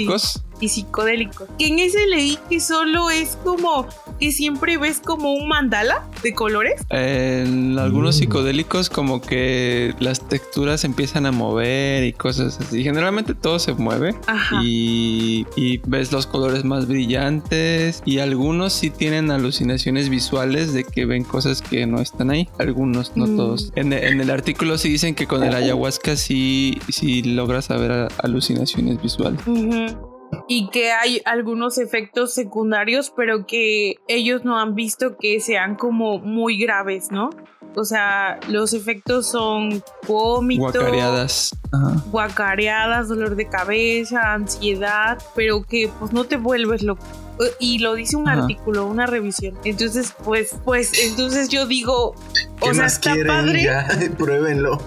y 0.60 0.68
psicodélicos. 0.68 1.48
Que 1.58 1.68
en 1.68 1.78
ese 1.78 2.06
leí 2.06 2.38
que 2.48 2.60
solo 2.60 3.10
es 3.10 3.36
como 3.44 3.86
que 4.18 4.32
siempre 4.32 4.76
ves 4.76 5.00
como 5.00 5.32
un 5.32 5.48
mandala 5.48 6.06
de 6.22 6.34
colores. 6.34 6.82
En 6.90 7.78
algunos 7.78 8.16
mm. 8.16 8.18
psicodélicos 8.18 8.90
como 8.90 9.20
que 9.20 9.94
las 9.98 10.28
texturas 10.28 10.84
empiezan 10.84 11.26
a 11.26 11.32
mover 11.32 12.04
y 12.04 12.12
cosas 12.12 12.60
así. 12.60 12.82
Generalmente 12.82 13.34
todo 13.34 13.58
se 13.58 13.72
mueve 13.74 14.14
y, 14.62 15.46
ves 15.86 16.12
los 16.12 16.26
colores 16.26 16.64
más 16.64 16.86
brillantes 16.86 18.02
y 18.04 18.18
algunos 18.18 18.72
sí 18.72 18.90
tienen 18.90 19.30
alucinaciones 19.30 20.08
visuales 20.08 20.72
de 20.72 20.84
que 20.84 21.06
ven 21.06 21.24
cosas 21.24 21.62
que 21.62 21.86
no 21.86 22.00
están 22.00 22.30
ahí. 22.30 22.48
Algunos, 22.58 23.16
no 23.16 23.26
mm. 23.26 23.36
todos. 23.36 23.72
En, 23.74 23.92
el 23.92 24.30
artículo 24.30 24.76
sí 24.78 24.90
dicen 24.90 25.14
que 25.14 25.26
con 25.26 25.42
el 25.42 25.54
ayahuasca 25.54 26.16
sí, 26.16 26.78
sí 26.88 27.22
logras 27.22 27.68
ver 27.68 28.08
alucinaciones 28.22 29.00
visuales 29.00 29.40
y 30.52 30.68
que 30.70 30.90
hay 30.90 31.22
algunos 31.26 31.78
efectos 31.78 32.34
secundarios, 32.34 33.12
pero 33.14 33.46
que 33.46 34.00
ellos 34.08 34.44
no 34.44 34.58
han 34.58 34.74
visto 34.74 35.16
que 35.16 35.38
sean 35.38 35.76
como 35.76 36.18
muy 36.18 36.58
graves, 36.58 37.12
¿no? 37.12 37.30
O 37.76 37.84
sea, 37.84 38.40
los 38.48 38.72
efectos 38.72 39.28
son 39.28 39.80
vómito, 40.08 40.62
guacareadas, 40.62 41.56
guacareadas, 42.10 43.08
dolor 43.08 43.36
de 43.36 43.48
cabeza, 43.48 44.32
ansiedad, 44.32 45.22
pero 45.36 45.62
que 45.62 45.88
pues 46.00 46.12
no 46.12 46.24
te 46.24 46.36
vuelves 46.36 46.82
loco 46.82 47.06
y 47.60 47.78
lo 47.78 47.94
dice 47.94 48.16
un 48.16 48.28
artículo, 48.28 48.86
una 48.86 49.06
revisión. 49.06 49.56
Entonces, 49.64 50.14
pues, 50.24 50.56
pues, 50.64 50.92
entonces 50.98 51.48
yo 51.48 51.66
digo, 51.66 52.16
o 52.60 52.74
sea, 52.74 52.86
está 52.86 53.14
padre. 53.24 53.70
pruébenlo. 54.18 54.80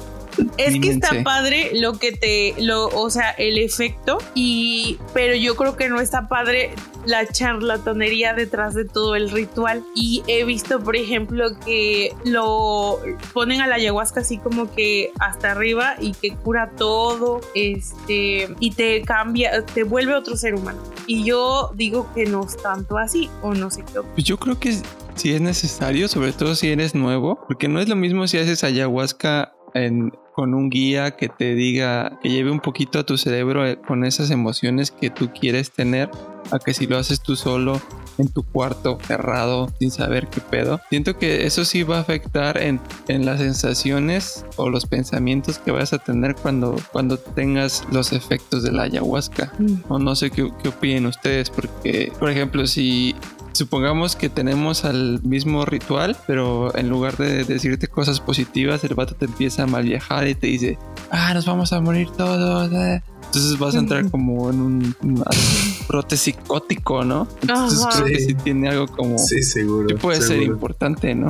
Es 0.57 0.79
que 0.79 0.89
está 0.89 1.23
padre 1.23 1.71
lo 1.73 1.93
que 1.93 2.11
te, 2.11 2.55
lo, 2.59 2.87
o 2.87 3.09
sea, 3.09 3.31
el 3.31 3.57
efecto 3.57 4.17
y, 4.35 4.97
pero 5.13 5.35
yo 5.35 5.55
creo 5.55 5.75
que 5.75 5.89
no 5.89 5.99
está 5.99 6.27
padre 6.27 6.71
la 7.05 7.27
charlatanería 7.27 8.33
detrás 8.33 8.73
de 8.73 8.85
todo 8.85 9.15
el 9.15 9.29
ritual. 9.29 9.83
Y 9.95 10.23
he 10.27 10.43
visto, 10.45 10.79
por 10.79 10.95
ejemplo, 10.95 11.57
que 11.65 12.13
lo 12.23 12.99
ponen 13.33 13.61
a 13.61 13.67
la 13.67 13.75
ayahuasca 13.75 14.21
así 14.21 14.37
como 14.37 14.73
que 14.73 15.11
hasta 15.19 15.51
arriba 15.51 15.95
y 15.99 16.13
que 16.13 16.35
cura 16.35 16.71
todo, 16.77 17.41
este, 17.55 18.53
y 18.59 18.71
te 18.71 19.01
cambia, 19.01 19.65
te 19.65 19.83
vuelve 19.83 20.13
otro 20.13 20.37
ser 20.37 20.55
humano. 20.55 20.81
Y 21.07 21.23
yo 21.23 21.71
digo 21.75 22.09
que 22.13 22.25
no 22.25 22.45
es 22.45 22.57
tanto 22.57 22.97
así, 22.97 23.29
o 23.41 23.53
no 23.53 23.69
sé 23.69 23.83
qué. 23.83 24.01
Pues 24.01 24.23
yo 24.23 24.37
creo 24.37 24.59
que 24.59 24.77
si 25.15 25.33
es 25.33 25.41
necesario, 25.41 26.07
sobre 26.07 26.31
todo 26.31 26.55
si 26.55 26.69
eres 26.69 26.95
nuevo, 26.95 27.39
porque 27.47 27.67
no 27.67 27.79
es 27.79 27.87
lo 27.87 27.95
mismo 27.95 28.27
si 28.27 28.37
haces 28.37 28.63
ayahuasca 28.63 29.53
en, 29.73 30.11
con 30.33 30.53
un 30.53 30.69
guía 30.69 31.11
que 31.11 31.29
te 31.29 31.55
diga, 31.55 32.19
que 32.21 32.29
lleve 32.29 32.51
un 32.51 32.59
poquito 32.59 32.99
a 32.99 33.03
tu 33.03 33.17
cerebro 33.17 33.65
eh, 33.67 33.77
con 33.77 34.03
esas 34.03 34.31
emociones 34.31 34.91
que 34.91 35.09
tú 35.09 35.31
quieres 35.31 35.71
tener, 35.71 36.09
a 36.51 36.59
que 36.59 36.73
si 36.73 36.87
lo 36.87 36.97
haces 36.97 37.21
tú 37.21 37.35
solo 37.35 37.81
en 38.17 38.27
tu 38.27 38.43
cuarto 38.43 38.97
cerrado 39.07 39.71
sin 39.79 39.91
saber 39.91 40.27
qué 40.27 40.41
pedo. 40.41 40.79
Siento 40.89 41.17
que 41.17 41.45
eso 41.45 41.65
sí 41.65 41.83
va 41.83 41.97
a 41.97 42.01
afectar 42.01 42.61
en, 42.61 42.79
en 43.07 43.25
las 43.25 43.39
sensaciones 43.39 44.45
o 44.55 44.69
los 44.69 44.85
pensamientos 44.85 45.57
que 45.57 45.71
vas 45.71 45.93
a 45.93 45.99
tener 45.99 46.35
cuando, 46.35 46.75
cuando 46.91 47.17
tengas 47.17 47.83
los 47.91 48.11
efectos 48.11 48.63
de 48.63 48.71
la 48.71 48.83
ayahuasca. 48.83 49.51
Mm. 49.57 49.75
O 49.89 49.99
no 49.99 50.15
sé 50.15 50.29
qué, 50.31 50.51
qué 50.61 50.69
opinen 50.69 51.05
ustedes, 51.05 51.49
porque, 51.49 52.11
por 52.19 52.29
ejemplo, 52.29 52.67
si 52.67 53.15
Supongamos 53.53 54.15
que 54.15 54.29
tenemos 54.29 54.83
al 54.83 55.21
mismo 55.23 55.65
ritual, 55.65 56.17
pero 56.25 56.75
en 56.75 56.89
lugar 56.89 57.17
de 57.17 57.43
decirte 57.43 57.87
cosas 57.87 58.19
positivas, 58.19 58.83
el 58.83 58.95
vato 58.95 59.15
te 59.15 59.25
empieza 59.25 59.63
a 59.63 59.67
mal 59.67 59.83
viajar 59.83 60.27
y 60.27 60.35
te 60.35 60.47
dice, 60.47 60.77
ah, 61.11 61.33
nos 61.33 61.45
vamos 61.45 61.71
a 61.71 61.79
morir 61.79 62.09
todos. 62.17 62.71
Eh". 62.73 63.01
Entonces 63.25 63.57
vas 63.59 63.75
a 63.75 63.79
entrar 63.79 64.09
como 64.09 64.49
en 64.49 64.61
un, 64.61 64.95
brote 65.87 66.17
psicótico, 66.17 67.03
¿no? 67.03 67.27
Entonces 67.41 67.85
creo 67.93 68.05
que 68.05 68.19
sí 68.19 68.33
tiene 68.33 68.69
algo 68.69 68.87
como... 68.87 69.17
Sí, 69.19 69.43
seguro. 69.43 69.87
Que 69.87 69.95
puede 69.95 70.21
ser 70.21 70.41
importante, 70.41 71.13
¿no? 71.13 71.27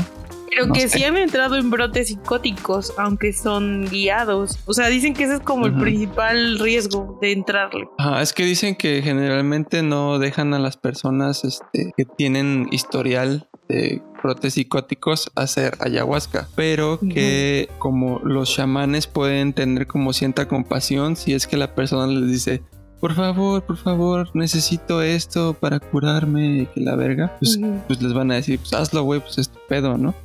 Pero 0.54 0.72
que 0.72 0.88
sí 0.88 1.04
han 1.04 1.18
entrado 1.18 1.58
en 1.58 1.70
brotes 1.70 2.08
psicóticos, 2.08 2.94
aunque 2.98 3.34
son 3.34 3.86
guiados. 3.90 4.60
O 4.66 4.74
sea, 4.74 4.88
dicen 4.88 5.14
que 5.14 5.24
ese 5.24 5.36
es 5.36 5.40
como 5.40 5.66
el 5.66 5.74
principal 5.74 6.60
riesgo 6.60 7.18
de 7.22 7.32
entrarle. 7.32 7.88
Ah, 7.98 8.22
es 8.22 8.34
que 8.34 8.44
dicen 8.46 8.76
que 8.76 9.02
generalmente 9.02 9.84
no 9.84 10.20
dejan 10.20 10.54
a 10.54 10.60
las 10.60 10.78
personas 10.78 11.44
este, 11.44 11.94
que 11.96 12.06
tienen 12.06 12.68
historial 12.72 13.48
de 13.68 14.02
brotes 14.22 14.54
psicóticos 14.54 15.32
hacer 15.36 15.76
ayahuasca, 15.80 16.48
pero 16.56 17.00
que 17.00 17.70
como 17.80 18.20
los 18.20 18.54
chamanes 18.54 19.08
pueden 19.08 19.54
tener 19.54 19.88
como 19.88 20.14
cierta 20.14 20.48
compasión 20.48 21.16
si 21.16 21.34
es 21.34 21.48
que 21.48 21.58
la 21.58 21.76
persona 21.76 22.08
les 22.08 22.30
dice, 22.30 22.64
por 23.04 23.16
favor, 23.16 23.62
por 23.64 23.76
favor, 23.76 24.30
necesito 24.34 25.02
esto 25.02 25.54
para 25.60 25.82
curarme, 25.82 26.70
que 26.74 26.80
la 26.80 26.96
verga, 26.96 27.36
pues, 27.38 27.60
pues 27.86 28.02
les 28.02 28.14
van 28.14 28.32
a 28.32 28.36
decir, 28.36 28.58
pues 28.60 28.72
hazlo, 28.72 29.04
güey, 29.04 29.20
pues 29.20 29.38
es 29.40 29.50
tu 29.50 29.60
pedo, 29.68 29.98
¿no? 29.98 30.16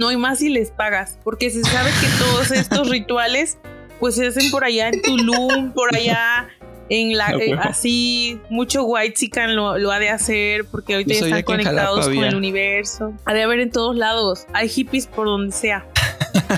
No, 0.00 0.10
y 0.10 0.16
más 0.16 0.40
si 0.40 0.48
les 0.48 0.72
pagas, 0.72 1.16
porque 1.22 1.48
se 1.50 1.62
sabe 1.62 1.90
que 2.00 2.08
todos 2.18 2.50
estos 2.50 2.88
rituales, 2.90 3.56
pues 4.00 4.16
se 4.16 4.26
hacen 4.26 4.50
por 4.50 4.64
allá 4.64 4.88
en 4.88 5.00
Tulum, 5.00 5.70
por 5.74 5.94
allá 5.94 6.48
en 6.88 7.16
la 7.16 7.30
eh, 7.40 7.54
así 7.56 8.40
mucho 8.50 8.82
white 8.82 9.14
chican 9.14 9.54
lo, 9.54 9.78
lo, 9.78 9.92
ha 9.92 10.00
de 10.00 10.10
hacer 10.10 10.64
porque 10.64 10.94
ahorita 10.94 11.14
ya 11.14 11.20
están 11.26 11.42
conectados 11.44 12.06
con 12.06 12.24
el 12.24 12.34
universo. 12.34 13.14
Ha 13.26 13.32
de 13.32 13.44
haber 13.44 13.60
en 13.60 13.70
todos 13.70 13.94
lados 13.94 14.48
hay 14.52 14.68
hippies 14.68 15.06
por 15.06 15.26
donde 15.26 15.52
sea. 15.52 15.86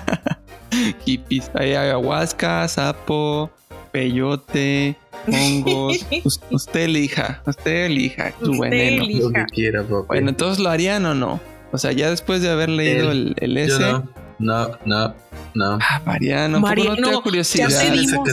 Hippies 1.04 1.50
hay 1.54 1.74
ayahuasca 1.74 2.66
sapo 2.66 3.50
peyote 3.92 4.96
hongos. 5.26 6.06
usted 6.50 6.80
elija, 6.80 7.42
usted 7.46 7.86
elija 7.86 8.32
tu 8.32 8.60
veneno. 8.60 9.04
Lo 9.06 9.30
que 9.30 9.44
quiera, 9.46 9.82
Bueno, 9.82 10.30
entonces 10.30 10.62
lo 10.62 10.70
harían 10.70 11.04
o 11.06 11.14
no. 11.14 11.40
O 11.72 11.78
sea, 11.78 11.92
ya 11.92 12.10
después 12.10 12.42
de 12.42 12.50
haber 12.50 12.68
leído 12.68 13.10
el, 13.10 13.34
el, 13.40 13.56
S. 13.56 13.78
No, 13.78 14.08
no, 14.38 14.70
no, 14.84 15.14
no. 15.54 15.78
Ah, 15.80 16.00
Mariano, 16.04 16.60
Mariano 16.60 17.10
no 17.10 17.22
curiosidad? 17.22 17.68
Ya 17.68 17.80
te 17.80 17.90
dimos, 17.90 18.28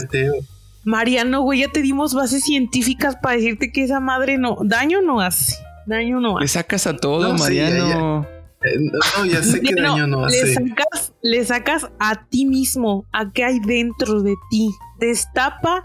Mariano, 0.84 1.40
güey, 1.40 1.60
ya 1.60 1.68
te 1.68 1.80
dimos 1.80 2.14
bases 2.14 2.44
científicas 2.44 3.16
para 3.16 3.36
decirte 3.36 3.72
que 3.72 3.82
esa 3.82 4.00
madre 4.00 4.38
no, 4.38 4.58
daño 4.62 5.00
no 5.00 5.20
hace. 5.20 5.56
Daño 5.86 6.20
no 6.20 6.36
hace. 6.36 6.44
Le 6.44 6.48
sacas 6.48 6.86
a 6.86 6.96
todo, 6.96 7.34
Mariano. 7.34 8.26
Eh, 8.62 8.78
no, 8.80 9.24
ya 9.24 9.42
sé 9.42 9.60
que 9.60 9.74
daño 9.74 10.06
no 10.06 10.26
hace. 10.26 10.44
Le 10.44 10.54
sacas, 10.54 11.12
le 11.22 11.44
sacas 11.44 11.86
a 11.98 12.26
ti 12.26 12.44
mismo, 12.44 13.06
a 13.12 13.32
qué 13.32 13.44
hay 13.44 13.60
dentro 13.60 14.22
de 14.22 14.34
ti 14.50 14.70
destapa 14.98 15.82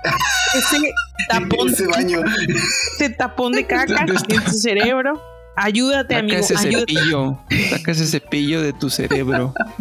ese 0.56 0.78
tapón, 1.30 1.69
ese 1.69 1.88
baño. 1.88 2.22
ese 2.95 3.10
tapón 3.10 3.54
de 3.54 3.65
caca 3.65 4.06
en 4.06 4.43
tu 4.43 4.52
cerebro. 4.52 5.22
Ayúdate, 5.62 6.13
Saca 6.13 6.19
amigo. 6.19 6.38
Ese 6.39 6.56
ayúdate. 6.56 6.93
cepillo. 6.93 7.39
Saca 7.69 7.91
ese 7.91 8.06
cepillo 8.08 8.62
de 8.62 8.72
tu 8.72 8.89
cerebro. 8.89 9.54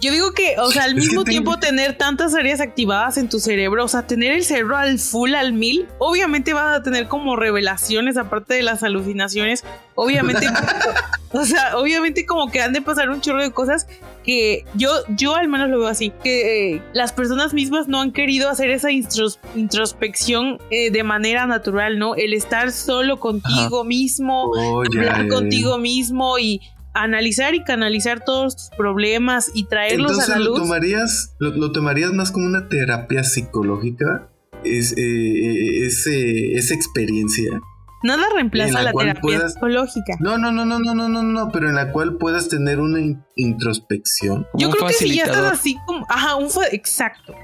Yo 0.00 0.12
digo 0.12 0.32
que, 0.34 0.54
o 0.58 0.70
sea, 0.70 0.84
al 0.84 0.94
mismo 0.94 1.24
tiempo 1.24 1.58
tener 1.58 1.98
tantas 1.98 2.32
áreas 2.34 2.60
activadas 2.60 3.18
en 3.18 3.28
tu 3.28 3.40
cerebro, 3.40 3.84
o 3.84 3.88
sea, 3.88 4.06
tener 4.06 4.30
el 4.30 4.44
cerebro 4.44 4.76
al 4.76 5.00
full, 5.00 5.34
al 5.34 5.52
mil, 5.52 5.88
obviamente 5.98 6.52
vas 6.54 6.78
a 6.78 6.82
tener 6.84 7.08
como 7.08 7.34
revelaciones, 7.34 8.16
aparte 8.16 8.54
de 8.54 8.62
las 8.62 8.84
alucinaciones. 8.84 9.64
Obviamente, 9.94 10.46
o 11.32 11.44
sea, 11.44 11.76
obviamente 11.76 12.26
como 12.26 12.50
que 12.50 12.60
han 12.60 12.72
de 12.72 12.82
pasar 12.82 13.10
un 13.10 13.20
chorro 13.20 13.42
de 13.42 13.52
cosas 13.52 13.86
que 14.24 14.64
yo, 14.74 14.90
yo 15.16 15.34
al 15.34 15.48
menos 15.48 15.70
lo 15.70 15.78
veo 15.78 15.88
así, 15.88 16.12
que 16.22 16.74
eh, 16.74 16.82
las 16.92 17.12
personas 17.12 17.54
mismas 17.54 17.88
no 17.88 18.00
han 18.00 18.12
querido 18.12 18.48
hacer 18.48 18.70
esa 18.70 18.90
introspección 18.90 20.58
eh, 20.70 20.90
de 20.90 21.02
manera 21.04 21.46
natural, 21.46 21.98
¿no? 21.98 22.14
El 22.14 22.34
estar 22.34 22.72
solo 22.72 23.18
contigo 23.18 23.84
mismo, 23.84 24.50
oh, 24.50 24.82
hablar 24.82 25.28
contigo 25.28 25.78
mismo 25.78 26.38
y 26.38 26.60
analizar 26.94 27.54
y 27.54 27.62
canalizar 27.62 28.24
todos 28.24 28.56
tus 28.56 28.70
problemas 28.76 29.50
y 29.54 29.64
traerlos 29.64 30.18
a 30.18 30.32
la 30.32 30.38
lo. 30.38 30.54
Tomarías, 30.54 31.34
lo, 31.38 31.72
tomarías 31.72 32.12
más 32.12 32.30
como 32.30 32.46
una 32.46 32.68
terapia 32.68 33.24
psicológica? 33.24 34.28
Es, 34.64 34.92
eh, 34.96 35.86
eh, 35.86 36.54
esa 36.54 36.74
experiencia. 36.74 37.60
Nada 38.02 38.22
reemplaza 38.34 38.82
la, 38.82 38.92
terapia 38.92 39.48
psicológica. 39.48 40.16
No, 40.20 40.38
no, 40.38 40.50
no, 40.50 40.64
no, 40.64 40.78
no, 40.78 40.94
no, 40.94 41.08
no, 41.08 41.22
no, 41.22 41.50
pero 41.52 41.68
en 41.68 41.74
la 41.74 41.92
cual 41.92 42.16
puedas 42.16 42.48
tener 42.48 42.80
una 42.80 43.00
introspección. 43.36 44.46
Yo 44.54 44.70
creo 44.70 44.86
que 44.86 44.94
si 44.94 45.16
ya 45.16 45.24
estás 45.24 45.52
así 45.52 45.76
como, 45.86 46.06
ajá, 46.08 46.36
un 46.36 46.48
exacto. 46.72 47.34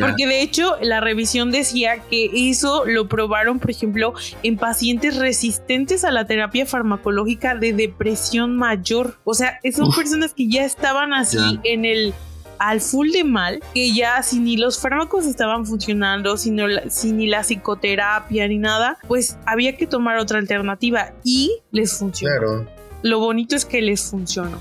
Porque 0.00 0.26
de 0.26 0.42
hecho 0.42 0.76
la 0.80 1.00
revisión 1.00 1.50
decía 1.50 1.98
que 2.08 2.30
eso 2.50 2.84
lo 2.86 3.08
probaron, 3.08 3.58
por 3.58 3.70
ejemplo, 3.70 4.14
en 4.42 4.56
pacientes 4.56 5.16
resistentes 5.16 6.04
a 6.04 6.10
la 6.10 6.26
terapia 6.26 6.64
farmacológica 6.64 7.54
de 7.54 7.72
depresión 7.72 8.56
mayor. 8.56 9.18
O 9.24 9.34
sea, 9.34 9.60
son 9.74 9.92
personas 9.92 10.32
que 10.32 10.48
ya 10.48 10.64
estaban 10.64 11.12
así 11.12 11.60
en 11.64 11.84
el 11.84 12.14
al 12.60 12.82
full 12.82 13.10
de 13.10 13.24
mal, 13.24 13.60
que 13.74 13.92
ya 13.92 14.22
si 14.22 14.38
ni 14.38 14.58
los 14.58 14.78
fármacos 14.78 15.24
estaban 15.24 15.64
funcionando, 15.64 16.36
si, 16.36 16.50
ni 16.50 17.26
la 17.26 17.40
psicoterapia 17.40 18.46
ni 18.46 18.58
nada, 18.58 18.98
pues 19.08 19.38
había 19.46 19.76
que 19.76 19.86
tomar 19.86 20.18
otra 20.18 20.38
alternativa 20.38 21.14
y 21.24 21.58
les 21.72 21.94
funcionó. 21.98 22.66
Lo 23.02 23.18
bonito 23.18 23.56
es 23.56 23.64
que 23.64 23.80
les 23.80 24.02
funcionó. 24.02 24.60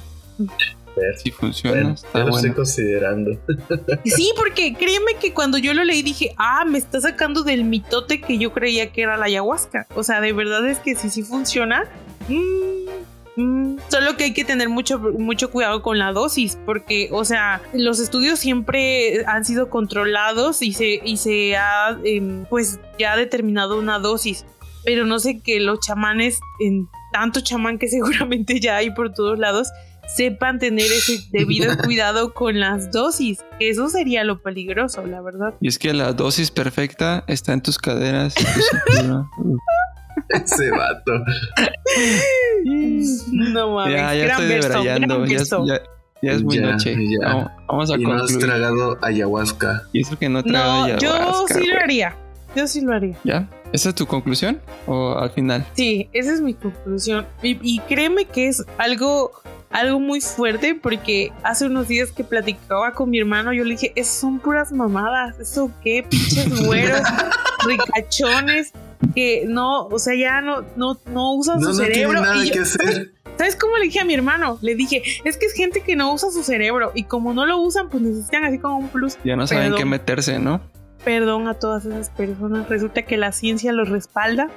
Si 1.17 1.31
funciona, 1.31 1.93
está 1.93 2.23
lo 2.23 2.35
estoy 2.35 2.51
considerando. 2.51 3.31
Sí, 4.05 4.31
porque 4.35 4.73
créeme 4.73 5.15
que 5.19 5.33
cuando 5.33 5.57
yo 5.57 5.73
lo 5.73 5.83
leí 5.83 6.01
dije, 6.01 6.33
ah, 6.37 6.63
me 6.65 6.77
está 6.77 7.01
sacando 7.01 7.43
del 7.43 7.65
mitote 7.65 8.21
que 8.21 8.37
yo 8.37 8.53
creía 8.53 8.91
que 8.91 9.01
era 9.01 9.17
la 9.17 9.25
ayahuasca. 9.25 9.87
O 9.95 10.03
sea, 10.03 10.21
de 10.21 10.31
verdad 10.33 10.65
es 10.67 10.79
que 10.79 10.95
si 10.95 11.09
sí 11.09 11.23
funciona, 11.23 11.83
mmm, 12.27 12.79
Mm, 12.89 12.98
solo 13.89 14.17
que 14.17 14.25
hay 14.25 14.33
que 14.33 14.45
tener 14.45 14.69
mucho, 14.69 14.99
mucho 14.99 15.51
cuidado 15.51 15.81
con 15.81 15.97
la 15.97 16.11
dosis, 16.11 16.57
porque, 16.65 17.09
o 17.11 17.25
sea, 17.25 17.61
los 17.73 17.99
estudios 17.99 18.39
siempre 18.39 19.25
han 19.25 19.45
sido 19.45 19.69
controlados 19.69 20.61
y 20.61 20.73
se, 20.73 20.99
y 21.03 21.17
se 21.17 21.55
ha, 21.57 21.97
em, 22.03 22.45
pues, 22.45 22.79
ya 22.97 23.15
determinado 23.15 23.77
una 23.77 23.99
dosis. 23.99 24.45
Pero 24.85 25.05
no 25.05 25.19
sé 25.19 25.41
que 25.41 25.59
los 25.59 25.79
chamanes, 25.79 26.39
en 26.59 26.87
tanto 27.11 27.41
chamán 27.41 27.77
que 27.77 27.87
seguramente 27.89 28.59
ya 28.59 28.77
hay 28.77 28.91
por 28.91 29.13
todos 29.13 29.37
lados, 29.37 29.69
sepan 30.15 30.59
tener 30.59 30.85
ese 30.85 31.19
debido 31.31 31.75
cuidado 31.83 32.33
con 32.33 32.59
las 32.59 32.91
dosis. 32.91 33.39
Eso 33.59 33.89
sería 33.89 34.23
lo 34.23 34.41
peligroso, 34.41 35.05
la 35.05 35.21
verdad. 35.21 35.53
Y 35.61 35.67
es 35.67 35.77
que 35.77 35.93
la 35.93 36.13
dosis 36.13 36.51
perfecta 36.51 37.23
está 37.27 37.53
en 37.53 37.61
tus 37.61 37.77
caderas. 37.77 38.35
Ese 40.29 40.69
vato. 40.69 41.11
No 43.31 43.75
mames. 43.75 43.93
Ya, 43.93 44.13
ya 44.13 44.25
estoy 44.25 44.47
debrayando. 44.47 45.25
Ya, 45.25 45.37
ya, 45.37 45.81
ya, 46.21 46.31
es 46.31 46.43
muy 46.43 46.59
noche. 46.59 46.95
Vamos, 47.67 47.91
a 47.91 47.97
y 47.97 48.03
no 48.03 48.13
has 48.13 48.37
tragado 48.37 48.97
ayahuasca. 49.01 49.83
Y 49.93 50.01
eso 50.01 50.17
que 50.17 50.29
no 50.29 50.39
he 50.39 50.43
tragado 50.43 50.87
no, 50.87 50.97
Yo 50.97 51.47
sí 51.47 51.67
lo 51.67 51.79
haría. 51.79 52.15
Yo 52.55 52.67
sí 52.67 52.81
lo 52.81 52.93
haría. 52.93 53.15
¿Ya? 53.23 53.47
¿Esa 53.71 53.89
es 53.89 53.95
tu 53.95 54.07
conclusión? 54.07 54.59
¿O 54.87 55.15
al 55.17 55.29
final? 55.31 55.65
Sí, 55.73 56.09
esa 56.13 56.33
es 56.33 56.41
mi 56.41 56.53
conclusión. 56.53 57.27
Y, 57.43 57.79
créeme 57.81 58.25
que 58.25 58.47
es 58.47 58.65
algo 58.77 59.31
algo 59.71 59.99
muy 59.99 60.19
fuerte 60.19 60.73
porque 60.73 61.31
hace 61.43 61.67
unos 61.67 61.87
días 61.87 62.11
que 62.11 62.23
platicaba 62.23 62.93
con 62.93 63.11
mi 63.11 63.19
hermano, 63.19 63.53
yo 63.53 63.63
le 63.63 63.75
dije, 63.75 63.93
son 64.03 64.39
puras 64.39 64.71
mamadas, 64.71 65.39
eso 65.39 65.71
qué, 65.83 66.03
pinches 66.09 66.49
güeros, 66.65 67.03
ricachones, 67.67 68.73
que 69.15 69.45
no, 69.47 69.87
o 69.87 69.99
sea, 69.99 70.15
ya 70.15 70.41
no, 70.41 70.63
no, 70.75 70.97
no 71.11 71.33
usan 71.33 71.61
su 71.61 71.73
cerebro. 71.73 72.21
nada 72.21 72.43
que 72.51 72.59
hacer. 72.59 73.13
¿Sabes 73.37 73.55
cómo 73.55 73.77
le 73.77 73.85
dije 73.85 74.01
a 74.01 74.05
mi 74.05 74.13
hermano? 74.13 74.57
Le 74.61 74.75
dije, 74.75 75.01
es 75.23 75.37
que 75.37 75.45
es 75.45 75.53
gente 75.53 75.81
que 75.81 75.95
no 75.95 76.13
usa 76.13 76.29
su 76.29 76.43
cerebro 76.43 76.91
y 76.93 77.03
como 77.03 77.33
no 77.33 77.45
lo 77.45 77.57
usan, 77.59 77.89
pues 77.89 78.03
necesitan 78.03 78.43
así 78.43 78.59
como 78.59 78.77
un 78.77 78.89
plus. 78.89 79.17
Ya 79.23 79.37
no 79.37 79.47
saben 79.47 79.75
qué 79.75 79.85
meterse, 79.85 80.39
¿no? 80.39 80.61
Perdón 81.05 81.47
a 81.47 81.53
todas 81.53 81.85
esas 81.85 82.09
personas. 82.09 82.67
Resulta 82.67 83.03
que 83.03 83.15
la 83.15 83.31
ciencia 83.31 83.71
los 83.71 83.87
respalda 83.87 84.49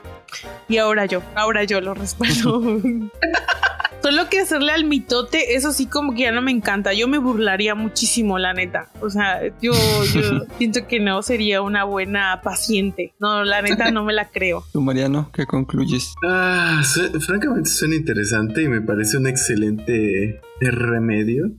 y 0.69 0.79
ahora 0.79 1.07
yo, 1.07 1.23
ahora 1.37 1.63
yo 1.63 1.81
lo 1.81 1.95
respaldo. 1.95 2.61
Solo 4.03 4.29
que 4.29 4.41
hacerle 4.41 4.73
al 4.73 4.85
mitote, 4.85 5.55
eso 5.55 5.73
sí 5.73 5.87
como 5.87 6.13
que 6.15 6.23
ya 6.23 6.33
no 6.33 6.43
me 6.43 6.51
encanta. 6.51 6.93
Yo 6.93 7.07
me 7.07 7.19
burlaría 7.19 7.77
muchísimo, 7.77 8.37
la 8.39 8.53
neta. 8.53 8.89
O 9.01 9.09
sea, 9.11 9.41
yo, 9.61 9.73
siento 10.59 10.87
que 10.89 10.99
no 10.99 11.23
sería 11.23 11.63
una 11.63 11.85
buena 11.85 12.41
paciente. 12.43 13.15
No, 13.21 13.45
la 13.45 13.63
neta 13.63 13.93
no 13.93 14.05
me 14.05 14.13
la 14.13 14.29
creo. 14.29 14.65
Tú, 14.73 14.81
Mariano, 14.81 15.31
¿qué 15.33 15.47
concluyes? 15.47 16.15
Ah, 16.27 16.83
francamente 17.21 17.71
suena 17.71 17.95
interesante 17.95 18.63
y 18.63 18.69
me 18.69 18.81
parece 18.81 19.19
un 19.19 19.29
excelente 19.29 20.41
remedio 20.61 21.53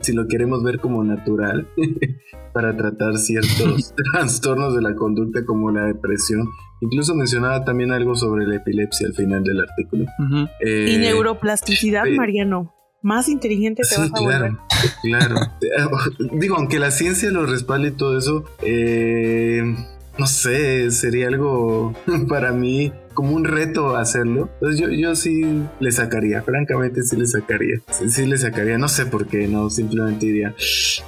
si 0.00 0.12
lo 0.12 0.26
queremos 0.26 0.62
ver 0.62 0.78
como 0.80 1.04
natural, 1.04 1.68
para 2.52 2.76
tratar 2.76 3.18
ciertos 3.18 3.94
trastornos 4.12 4.74
de 4.74 4.82
la 4.82 4.94
conducta 4.94 5.44
como 5.44 5.70
la 5.70 5.86
depresión. 5.86 6.48
Incluso 6.80 7.14
mencionaba 7.14 7.64
también 7.64 7.92
algo 7.92 8.16
sobre 8.16 8.46
la 8.46 8.56
epilepsia 8.56 9.06
al 9.06 9.14
final 9.14 9.44
del 9.44 9.60
artículo. 9.60 10.06
Eh, 10.60 10.86
y 10.90 10.98
neuroplasticidad, 10.98 12.04
Mariano. 12.16 12.74
Más 13.02 13.28
inteligente 13.28 13.82
te 13.88 13.96
vas 13.96 14.10
a 14.10 14.12
claro, 14.12 14.58
Claro. 15.02 15.36
Digo, 16.38 16.56
aunque 16.56 16.78
la 16.78 16.92
ciencia 16.92 17.30
lo 17.30 17.46
respalde 17.46 17.88
y 17.88 17.92
todo 17.92 18.16
eso, 18.16 18.44
eh, 18.62 19.62
no 20.18 20.26
sé, 20.26 20.90
sería 20.92 21.26
algo 21.28 21.94
para 22.28 22.52
mí 22.52 22.92
como 23.12 23.34
un 23.34 23.44
reto 23.44 23.96
hacerlo. 23.96 24.50
Entonces 24.54 24.80
yo, 24.80 24.88
yo 24.90 25.14
sí 25.14 25.62
le 25.80 25.92
sacaría, 25.92 26.42
francamente 26.42 27.02
sí 27.02 27.16
le 27.16 27.26
sacaría. 27.26 27.80
Sí, 28.08 28.26
le 28.26 28.38
sacaría, 28.38 28.78
no 28.78 28.88
sé 28.88 29.06
por 29.06 29.26
qué, 29.26 29.48
no, 29.48 29.70
simplemente 29.70 30.26
diría 30.26 30.54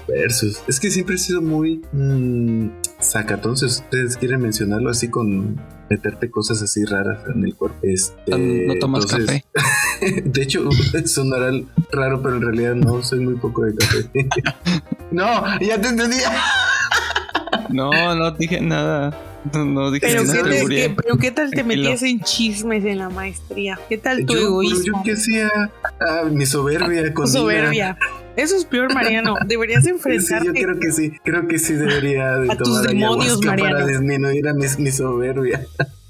versus. 0.08 0.60
Es 0.68 0.80
que 0.80 0.90
siempre 0.90 1.16
he 1.16 1.18
sido 1.18 1.42
muy 1.42 1.82
mmm, 1.92 2.68
sacatón, 3.00 3.56
si 3.56 3.66
ustedes 3.66 4.16
quieren 4.16 4.40
mencionarlo 4.40 4.90
así 4.90 5.08
con 5.08 5.60
meterte 5.90 6.30
cosas 6.30 6.62
así 6.62 6.84
raras 6.84 7.20
en 7.34 7.44
el 7.44 7.54
cuerpo. 7.54 7.78
Este, 7.82 8.36
no 8.36 8.74
tomas 8.80 9.06
café. 9.06 9.44
de 10.24 10.42
hecho, 10.42 10.68
sonará 11.06 11.52
raro, 11.92 12.22
pero 12.22 12.36
en 12.36 12.42
realidad 12.42 12.74
no, 12.74 13.02
soy 13.02 13.20
muy 13.20 13.34
poco 13.34 13.62
de 13.62 13.74
café. 13.74 14.10
no, 15.10 15.60
ya 15.60 15.80
te 15.80 15.88
entendía. 15.88 16.32
No, 17.68 17.90
no 18.14 18.30
dije 18.32 18.60
nada. 18.60 19.16
No, 19.52 19.90
dije 19.90 20.06
pero, 20.06 20.24
nada. 20.24 20.42
Qué 20.68 20.94
pero 20.96 21.18
qué 21.18 21.30
tal 21.30 21.50
te 21.50 21.64
metías 21.64 22.02
en 22.02 22.20
chismes 22.20 22.84
en 22.84 22.98
la 22.98 23.10
maestría? 23.10 23.78
¿Qué 23.88 23.98
tal 23.98 24.24
tu 24.24 24.34
egoísmo? 24.34 24.84
Yo 24.84 25.02
qué 25.04 25.12
hacía 25.12 25.50
ah, 26.00 26.24
mi 26.30 26.46
soberbia 26.46 27.12
con 27.12 27.28
Soberbia. 27.28 27.98
Eso 28.36 28.56
es 28.56 28.64
peor, 28.64 28.92
Mariano. 28.92 29.36
Deberías 29.46 29.86
enfrentarte. 29.86 30.50
Sí, 30.50 30.60
yo 30.60 30.66
creo 30.66 30.80
que 30.80 30.92
sí. 30.92 31.12
Creo 31.24 31.46
que 31.46 31.58
sí 31.58 31.74
debería 31.74 32.38
de 32.38 32.52
a 32.52 32.56
tomar 32.56 32.82
tus 32.82 32.82
demonios, 32.82 33.44
Mariano. 33.44 33.76
para 33.76 33.86
disminuir 33.86 34.48
a 34.48 34.54
mi, 34.54 34.66
mi 34.78 34.90
soberbia. 34.90 35.64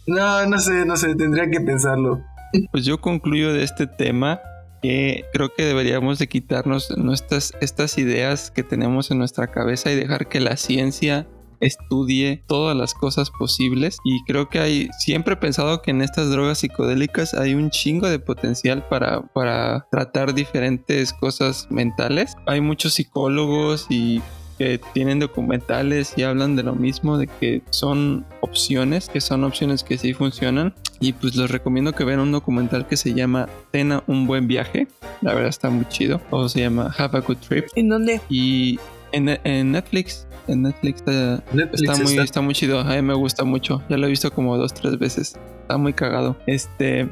No, 0.06 0.46
no 0.46 0.58
sé, 0.58 0.84
no 0.84 0.96
sé. 0.96 1.14
Tendría 1.14 1.50
que 1.50 1.60
pensarlo. 1.60 2.22
Pues 2.70 2.84
yo 2.84 3.00
concluyo 3.00 3.52
de 3.52 3.64
este 3.64 3.86
tema 3.86 4.40
que 4.82 5.24
creo 5.32 5.52
que 5.54 5.64
deberíamos 5.64 6.18
de 6.18 6.28
quitarnos 6.28 6.96
nuestras 6.96 7.54
estas 7.60 7.98
ideas 7.98 8.50
que 8.50 8.62
tenemos 8.62 9.10
en 9.10 9.18
nuestra 9.18 9.46
cabeza 9.46 9.90
y 9.90 9.96
dejar 9.96 10.28
que 10.28 10.40
la 10.40 10.56
ciencia 10.56 11.26
estudie 11.64 12.42
todas 12.46 12.76
las 12.76 12.94
cosas 12.94 13.30
posibles 13.30 13.98
y 14.04 14.22
creo 14.24 14.48
que 14.48 14.60
hay 14.60 14.88
siempre 14.98 15.34
he 15.34 15.36
pensado 15.36 15.82
que 15.82 15.90
en 15.90 16.02
estas 16.02 16.30
drogas 16.30 16.58
psicodélicas 16.58 17.34
hay 17.34 17.54
un 17.54 17.70
chingo 17.70 18.08
de 18.08 18.18
potencial 18.18 18.86
para, 18.88 19.22
para 19.32 19.86
tratar 19.90 20.34
diferentes 20.34 21.12
cosas 21.12 21.66
mentales 21.70 22.36
hay 22.46 22.60
muchos 22.60 22.94
psicólogos 22.94 23.86
y 23.88 24.22
que 24.58 24.80
tienen 24.92 25.18
documentales 25.18 26.14
y 26.16 26.22
hablan 26.22 26.56
de 26.56 26.62
lo 26.62 26.74
mismo, 26.74 27.18
de 27.18 27.26
que 27.26 27.62
son 27.70 28.24
opciones, 28.40 29.08
que 29.08 29.20
son 29.20 29.44
opciones 29.44 29.82
que 29.82 29.98
sí 29.98 30.14
funcionan. 30.14 30.74
Y 31.00 31.12
pues 31.12 31.34
les 31.36 31.50
recomiendo 31.50 31.92
que 31.92 32.04
vean 32.04 32.20
un 32.20 32.32
documental 32.32 32.86
que 32.86 32.96
se 32.96 33.14
llama 33.14 33.48
Tena 33.70 34.04
un 34.06 34.26
buen 34.26 34.46
viaje. 34.46 34.86
La 35.22 35.34
verdad 35.34 35.48
está 35.48 35.70
muy 35.70 35.86
chido. 35.88 36.20
O 36.30 36.48
se 36.48 36.60
llama 36.60 36.94
Have 36.96 37.18
a 37.18 37.20
Good 37.20 37.38
Trip. 37.38 37.66
¿En 37.74 37.88
dónde? 37.88 38.20
Y 38.28 38.78
en, 39.14 39.40
en 39.44 39.72
Netflix 39.72 40.26
en 40.48 40.62
Netflix 40.62 41.00
está, 41.00 42.02
muy, 42.02 42.18
está. 42.18 42.40
muy 42.40 42.54
chido. 42.54 42.80
A 42.80 42.84
mí 42.84 43.02
me 43.02 43.14
gusta 43.14 43.44
mucho. 43.44 43.82
Ya 43.88 43.96
lo 43.96 44.06
he 44.06 44.10
visto 44.10 44.32
como 44.32 44.56
dos, 44.56 44.74
tres 44.74 44.98
veces. 44.98 45.38
Está 45.62 45.76
muy 45.76 45.92
cagado. 45.92 46.36
Este. 46.46 47.08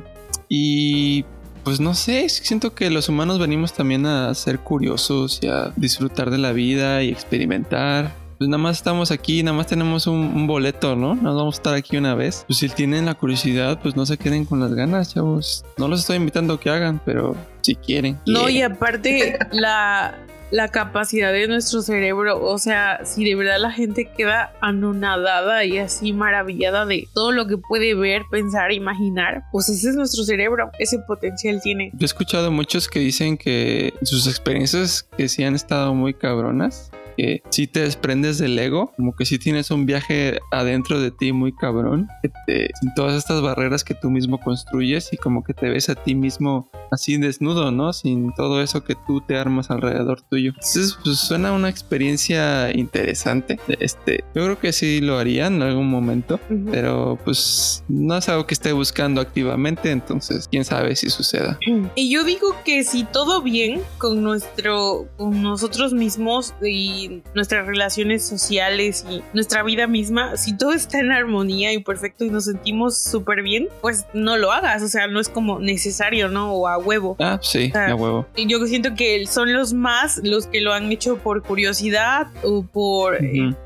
Y 0.49 1.25
pues 1.65 1.81
no 1.81 1.95
sé, 1.95 2.29
siento 2.29 2.75
que 2.75 2.91
los 2.91 3.09
humanos 3.09 3.39
venimos 3.39 3.73
también 3.73 4.05
a 4.05 4.35
ser 4.35 4.59
curiosos 4.59 5.39
y 5.43 5.47
a 5.47 5.73
disfrutar 5.77 6.31
de 6.31 6.39
la 6.39 6.53
vida 6.53 7.03
y 7.03 7.11
experimentar. 7.11 8.13
pues 8.37 8.51
nada 8.51 8.61
más 8.61 8.79
estamos 8.79 9.13
aquí, 9.13 9.45
nada 9.45 9.57
más 9.57 9.69
tenemos 9.69 10.09
un, 10.09 10.49
boleto, 10.49 10.97
¿no? 10.97 11.15
Nos 11.15 11.37
vamos 11.37 11.55
a 11.55 11.59
estar 11.59 11.75
aquí 11.75 11.97
una 11.97 12.17
vez. 12.17 12.45
Pues 12.49 12.59
si 12.59 12.69
tienen 12.69 13.07
la 13.07 13.15
curiosidad, 13.15 13.81
pues 13.81 13.95
no 13.95 14.05
se 14.05 14.19
queden 14.19 14.45
con 14.45 14.59
las 14.59 14.75
ganas, 14.75 15.15
chavos. 15.15 15.65
No 15.79 15.87
los 15.87 16.01
estoy 16.01 16.17
invitando 16.17 16.55
a 16.55 16.61
que 16.61 16.69
hagan, 16.69 17.01
pero 17.05 17.37
si 17.61 17.77
quieren. 17.77 18.19
No, 18.27 18.49
y 18.49 18.61
aparte 18.63 19.39
la 19.53 20.19
la 20.53 20.69
capacidad 20.69 21.33
de 21.33 21.49
nuestro 21.49 21.83
cerebro. 21.83 22.45
O 22.45 22.59
sea, 22.59 23.05
si 23.05 23.25
de 23.25 23.35
verdad 23.35 23.59
la 23.59 23.73
gente 23.73 24.05
queda 24.05 24.53
anonadada 24.61 25.65
y 25.65 25.79
así 25.79 26.13
maravillada 26.13 26.87
de 26.87 27.09
todo 27.15 27.33
lo 27.33 27.47
que 27.47 27.57
puede 27.57 27.95
ver, 27.95 28.23
pensar, 28.31 28.71
imaginar, 28.71 29.45
pues 29.51 29.69
ese 29.71 29.89
es 29.89 29.97
nuestro 29.97 30.23
cerebro, 30.25 30.71
ese 30.79 30.99
potencial 31.01 31.61
tiene. 31.63 31.91
Yo 31.95 32.03
he 32.03 32.05
escuchado 32.05 32.53
muchos 32.53 32.87
que 32.87 33.01
dicen 33.01 33.39
que 33.39 33.95
sus 34.03 34.27
experiencias 34.27 35.09
que 35.17 35.29
sí 35.29 35.43
han 35.43 35.55
estado 35.55 35.95
muy 35.95 36.13
cabronas 36.15 36.91
que 37.17 37.43
si 37.51 37.67
te 37.67 37.81
desprendes 37.81 38.39
del 38.39 38.59
ego, 38.59 38.93
como 38.97 39.15
que 39.15 39.25
si 39.25 39.39
tienes 39.39 39.71
un 39.71 39.87
viaje 39.87 40.39
adentro 40.51 41.01
de 41.01 41.11
ti 41.11 41.33
muy 41.33 41.55
cabrón, 41.55 42.09
sin 42.47 42.95
todas 42.95 43.17
estas 43.17 43.43
barreras 43.43 43.85
que 43.85 43.95
tú 43.95 44.11
mismo 44.11 44.39
construyes 44.39 45.13
y 45.13 45.17
como 45.17 45.45
que 45.45 45.55
te 45.55 45.69
ves 45.69 45.89
a 45.89 45.95
ti 45.95 46.15
mismo 46.15 46.71
así 46.91 47.17
desnudo, 47.17 47.71
¿no? 47.71 47.93
Sin 47.93 48.35
todo 48.35 48.63
eso 48.63 48.85
que 48.85 48.95
tú 49.07 49.21
te 49.21 49.37
armas 49.37 49.71
alrededor 49.71 50.21
tuyo. 50.23 50.53
Entonces, 50.55 50.99
pues 51.03 51.19
suena 51.19 51.53
una 51.53 51.69
experiencia 51.69 52.71
interesante. 52.73 53.59
Este, 53.81 54.25
yo 54.35 54.45
creo 54.45 54.59
que 54.59 54.73
sí 54.73 55.01
lo 55.01 55.19
haría 55.19 55.47
en 55.47 55.63
algún 55.63 55.89
momento, 55.89 56.39
pero 56.71 57.19
pues 57.25 57.85
no 57.89 58.17
es 58.17 58.29
algo 58.29 58.47
que 58.47 58.55
esté 58.55 58.73
buscando 58.73 59.21
activamente, 59.21 59.91
entonces 59.91 60.49
quién 60.51 60.65
sabe 60.65 60.97
si 60.97 61.11
suceda. 61.11 61.59
Y 61.95 62.11
yo 62.11 62.25
digo 62.25 62.55
que 62.65 62.85
si 62.85 63.05
todo 63.05 63.43
bien 63.43 63.81
con 63.99 64.23
nuestro, 64.23 65.09
con 65.17 65.43
nosotros 65.43 65.93
mismos 65.93 66.55
y 66.63 67.02
nuestras 67.35 67.67
relaciones 67.67 68.27
sociales 68.27 69.05
y 69.09 69.23
nuestra 69.33 69.63
vida 69.63 69.87
misma, 69.87 70.37
si 70.37 70.57
todo 70.57 70.73
está 70.73 70.99
en 70.99 71.13
armonía 71.13 71.73
y 71.73 71.83
perfecto 71.83 72.25
y 72.25 72.31
nos 72.31 72.45
sentimos 72.45 72.99
súper 72.99 73.43
bien, 73.43 73.69
pues 73.81 74.07
no 74.13 74.37
lo 74.37 74.53
hagas. 74.53 74.83
O 74.83 74.89
sea, 74.89 75.07
no 75.07 75.21
es 75.21 75.29
como 75.29 75.59
necesario, 75.59 76.29
¿no? 76.29 76.53
O 76.53 76.69
a 76.69 76.79
huevo. 76.79 77.17
Ah, 77.21 77.39
sí, 77.43 77.73
a 77.75 77.95
huevo. 77.95 78.27
Yo 78.37 78.65
siento 78.67 78.95
que 78.95 79.27
son 79.27 79.53
los 79.53 79.73
más 79.73 80.21
los 80.23 80.47
que 80.47 80.61
lo 80.61 80.73
han 80.73 80.91
hecho 80.93 81.17
por 81.19 81.43
curiosidad 81.43 82.29
o 82.43 82.63
por 82.63 83.19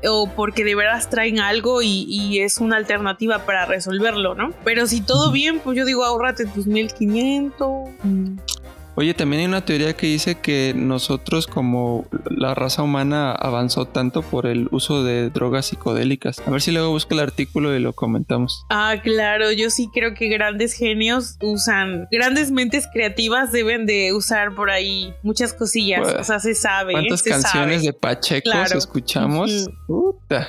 o 0.07 0.29
porque 0.35 0.63
de 0.63 0.75
veras 0.75 1.09
traen 1.09 1.39
algo 1.39 1.81
y, 1.81 2.37
es 2.37 2.57
una 2.59 2.77
alternativa 2.77 3.45
para 3.45 3.65
resolverlo, 3.65 4.35
¿no? 4.35 4.51
Pero 4.63 4.85
si 4.85 5.01
todo 5.01 5.31
bien, 5.31 5.59
pues 5.59 5.77
yo 5.77 5.85
digo, 5.85 6.03
ahorrate 6.03 6.45
tus 6.45 6.67
1500. 6.67 7.89
Oye, 8.99 9.13
también 9.13 9.41
hay 9.41 9.45
una 9.45 9.63
teoría 9.63 9.95
que 9.95 10.07
dice 10.07 10.39
que 10.39 10.73
nosotros 10.75 11.45
como 11.45 12.07
la 12.31 12.55
raza 12.55 12.81
humana 12.81 13.31
avanzó 13.31 13.85
tanto 13.85 14.23
por 14.23 14.47
el 14.47 14.69
uso 14.71 15.03
de 15.03 15.29
drogas 15.29 15.67
psicodélicas. 15.67 16.39
A 16.47 16.49
ver 16.49 16.63
si 16.63 16.71
luego 16.71 16.89
busco 16.89 17.13
el 17.13 17.19
artículo 17.19 17.75
y 17.75 17.79
lo 17.79 17.93
comentamos. 17.93 18.65
Ah, 18.71 18.95
claro, 19.03 19.51
yo 19.51 19.69
sí 19.69 19.87
creo 19.93 20.15
que 20.15 20.29
grandes 20.29 20.73
genios 20.73 21.37
usan, 21.43 22.07
grandes 22.11 22.49
mentes 22.49 22.87
creativas 22.91 23.51
deben 23.51 23.85
de 23.85 24.13
usar 24.13 24.55
por 24.55 24.71
ahí 24.71 25.13
muchas 25.21 25.53
cosillas. 25.53 26.01
Pues, 26.01 26.15
o 26.15 26.23
sea, 26.23 26.39
se 26.39 26.55
sabe. 26.55 26.93
¿Cuántas 26.93 27.21
canciones 27.21 27.83
de 27.83 27.93
Pacheco 27.93 28.49
escuchamos? 28.75 29.69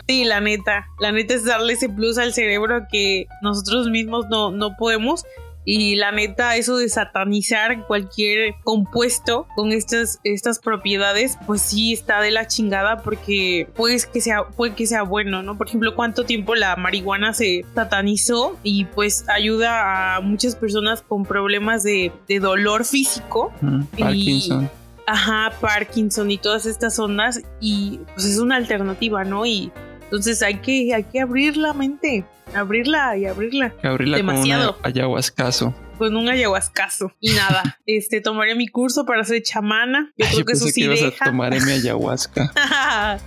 Sí, 0.07 0.25
la 0.25 0.41
neta. 0.41 0.87
La 1.01 1.13
neta 1.13 1.35
es 1.35 1.45
darle 1.45 1.75
ese 1.75 1.91
plus 1.91 2.17
al 2.17 2.33
cerebro 2.33 2.87
que 2.91 3.27
nosotros 3.43 3.91
mismos 3.91 4.25
no, 4.31 4.51
no 4.53 4.75
podemos 4.79 5.27
y 5.71 5.97
la 5.97 6.12
neta, 6.12 6.57
eso 6.57 6.79
de 6.79 6.89
satanizar 6.89 7.87
cualquier 7.87 8.55
compuesto 8.64 9.47
con 9.55 9.71
estas, 9.71 10.19
estas 10.25 10.61
propiedades, 10.61 11.37
pues 11.47 11.61
sí 11.61 11.93
está 11.93 12.23
de 12.23 12.31
la 12.31 12.47
chingada 12.47 13.03
porque 13.03 13.69
puede 13.77 14.01
que 14.11 14.23
sea, 14.23 14.45
puede 14.45 14.75
que 14.75 14.87
sea 14.87 15.03
bueno, 15.03 15.43
¿no? 15.43 15.59
Por 15.59 15.69
ejemplo, 15.69 15.95
cuánto 15.95 16.25
tiempo 16.25 16.55
la 16.55 16.75
marihuana 16.77 17.35
se 17.35 17.66
satanizó 17.75 18.57
y 18.62 18.87
pues 18.87 19.29
ayuda 19.29 20.16
a 20.16 20.23
muchas 20.23 20.57
personas 20.57 21.03
con 21.03 21.27
problemas 21.27 21.83
de, 21.83 22.12
dolor 22.41 22.87
físico. 22.87 23.53
Parkinson. 23.99 24.71
ajá, 25.07 25.53
Parkinson 25.61 26.31
y 26.31 26.39
todas 26.39 26.64
estas 26.64 26.99
ondas 26.99 27.43
y 27.61 28.01
pues 28.14 28.25
es 28.25 28.39
una 28.39 28.57
alternativa, 28.57 29.23
¿no? 29.25 29.45
Y 29.45 29.71
entonces 30.05 30.43
hay 30.43 30.61
que, 30.61 30.95
hay 30.95 31.05
que 31.05 31.21
abrir 31.21 31.59
la 31.59 31.75
mente 31.75 32.25
abrirla 32.55 33.17
y 33.17 33.27
abrirla. 33.27 33.75
Abrirla 33.83 34.17
Demasiado. 34.17 34.77
con 34.77 34.81
un 34.81 34.87
ayahuascazo. 34.87 35.75
Con 35.99 36.17
un 36.17 36.29
ayahuascazo. 36.29 37.13
Y 37.21 37.33
nada, 37.33 37.79
este 37.87 38.21
tomaré 38.21 38.55
mi 38.55 38.69
curso 38.69 39.05
para 39.05 39.25
ser 39.25 39.43
chamana. 39.43 40.13
Yo 40.17 40.27
creo 40.27 40.45
que 40.45 40.53
eso 40.53 40.67
sí 40.67 40.83
que 40.83 40.89
deja. 40.89 41.25
a 41.25 41.31
tomaré 41.31 41.61
mi 41.61 41.73
ayahuasca. 41.73 42.53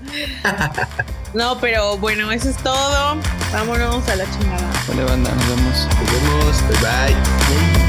no, 1.34 1.60
pero 1.60 1.98
bueno, 1.98 2.32
eso 2.32 2.50
es 2.50 2.58
todo. 2.58 3.18
Vámonos 3.52 4.08
a 4.08 4.16
la 4.16 4.26
chingada. 4.32 4.72
Vale, 4.88 5.04
banda, 5.04 5.34
nos 5.36 5.48
vemos. 5.50 5.88
Nos 5.88 6.12
vemos. 6.12 6.62
Bye 6.70 6.78
bye. 6.80 7.81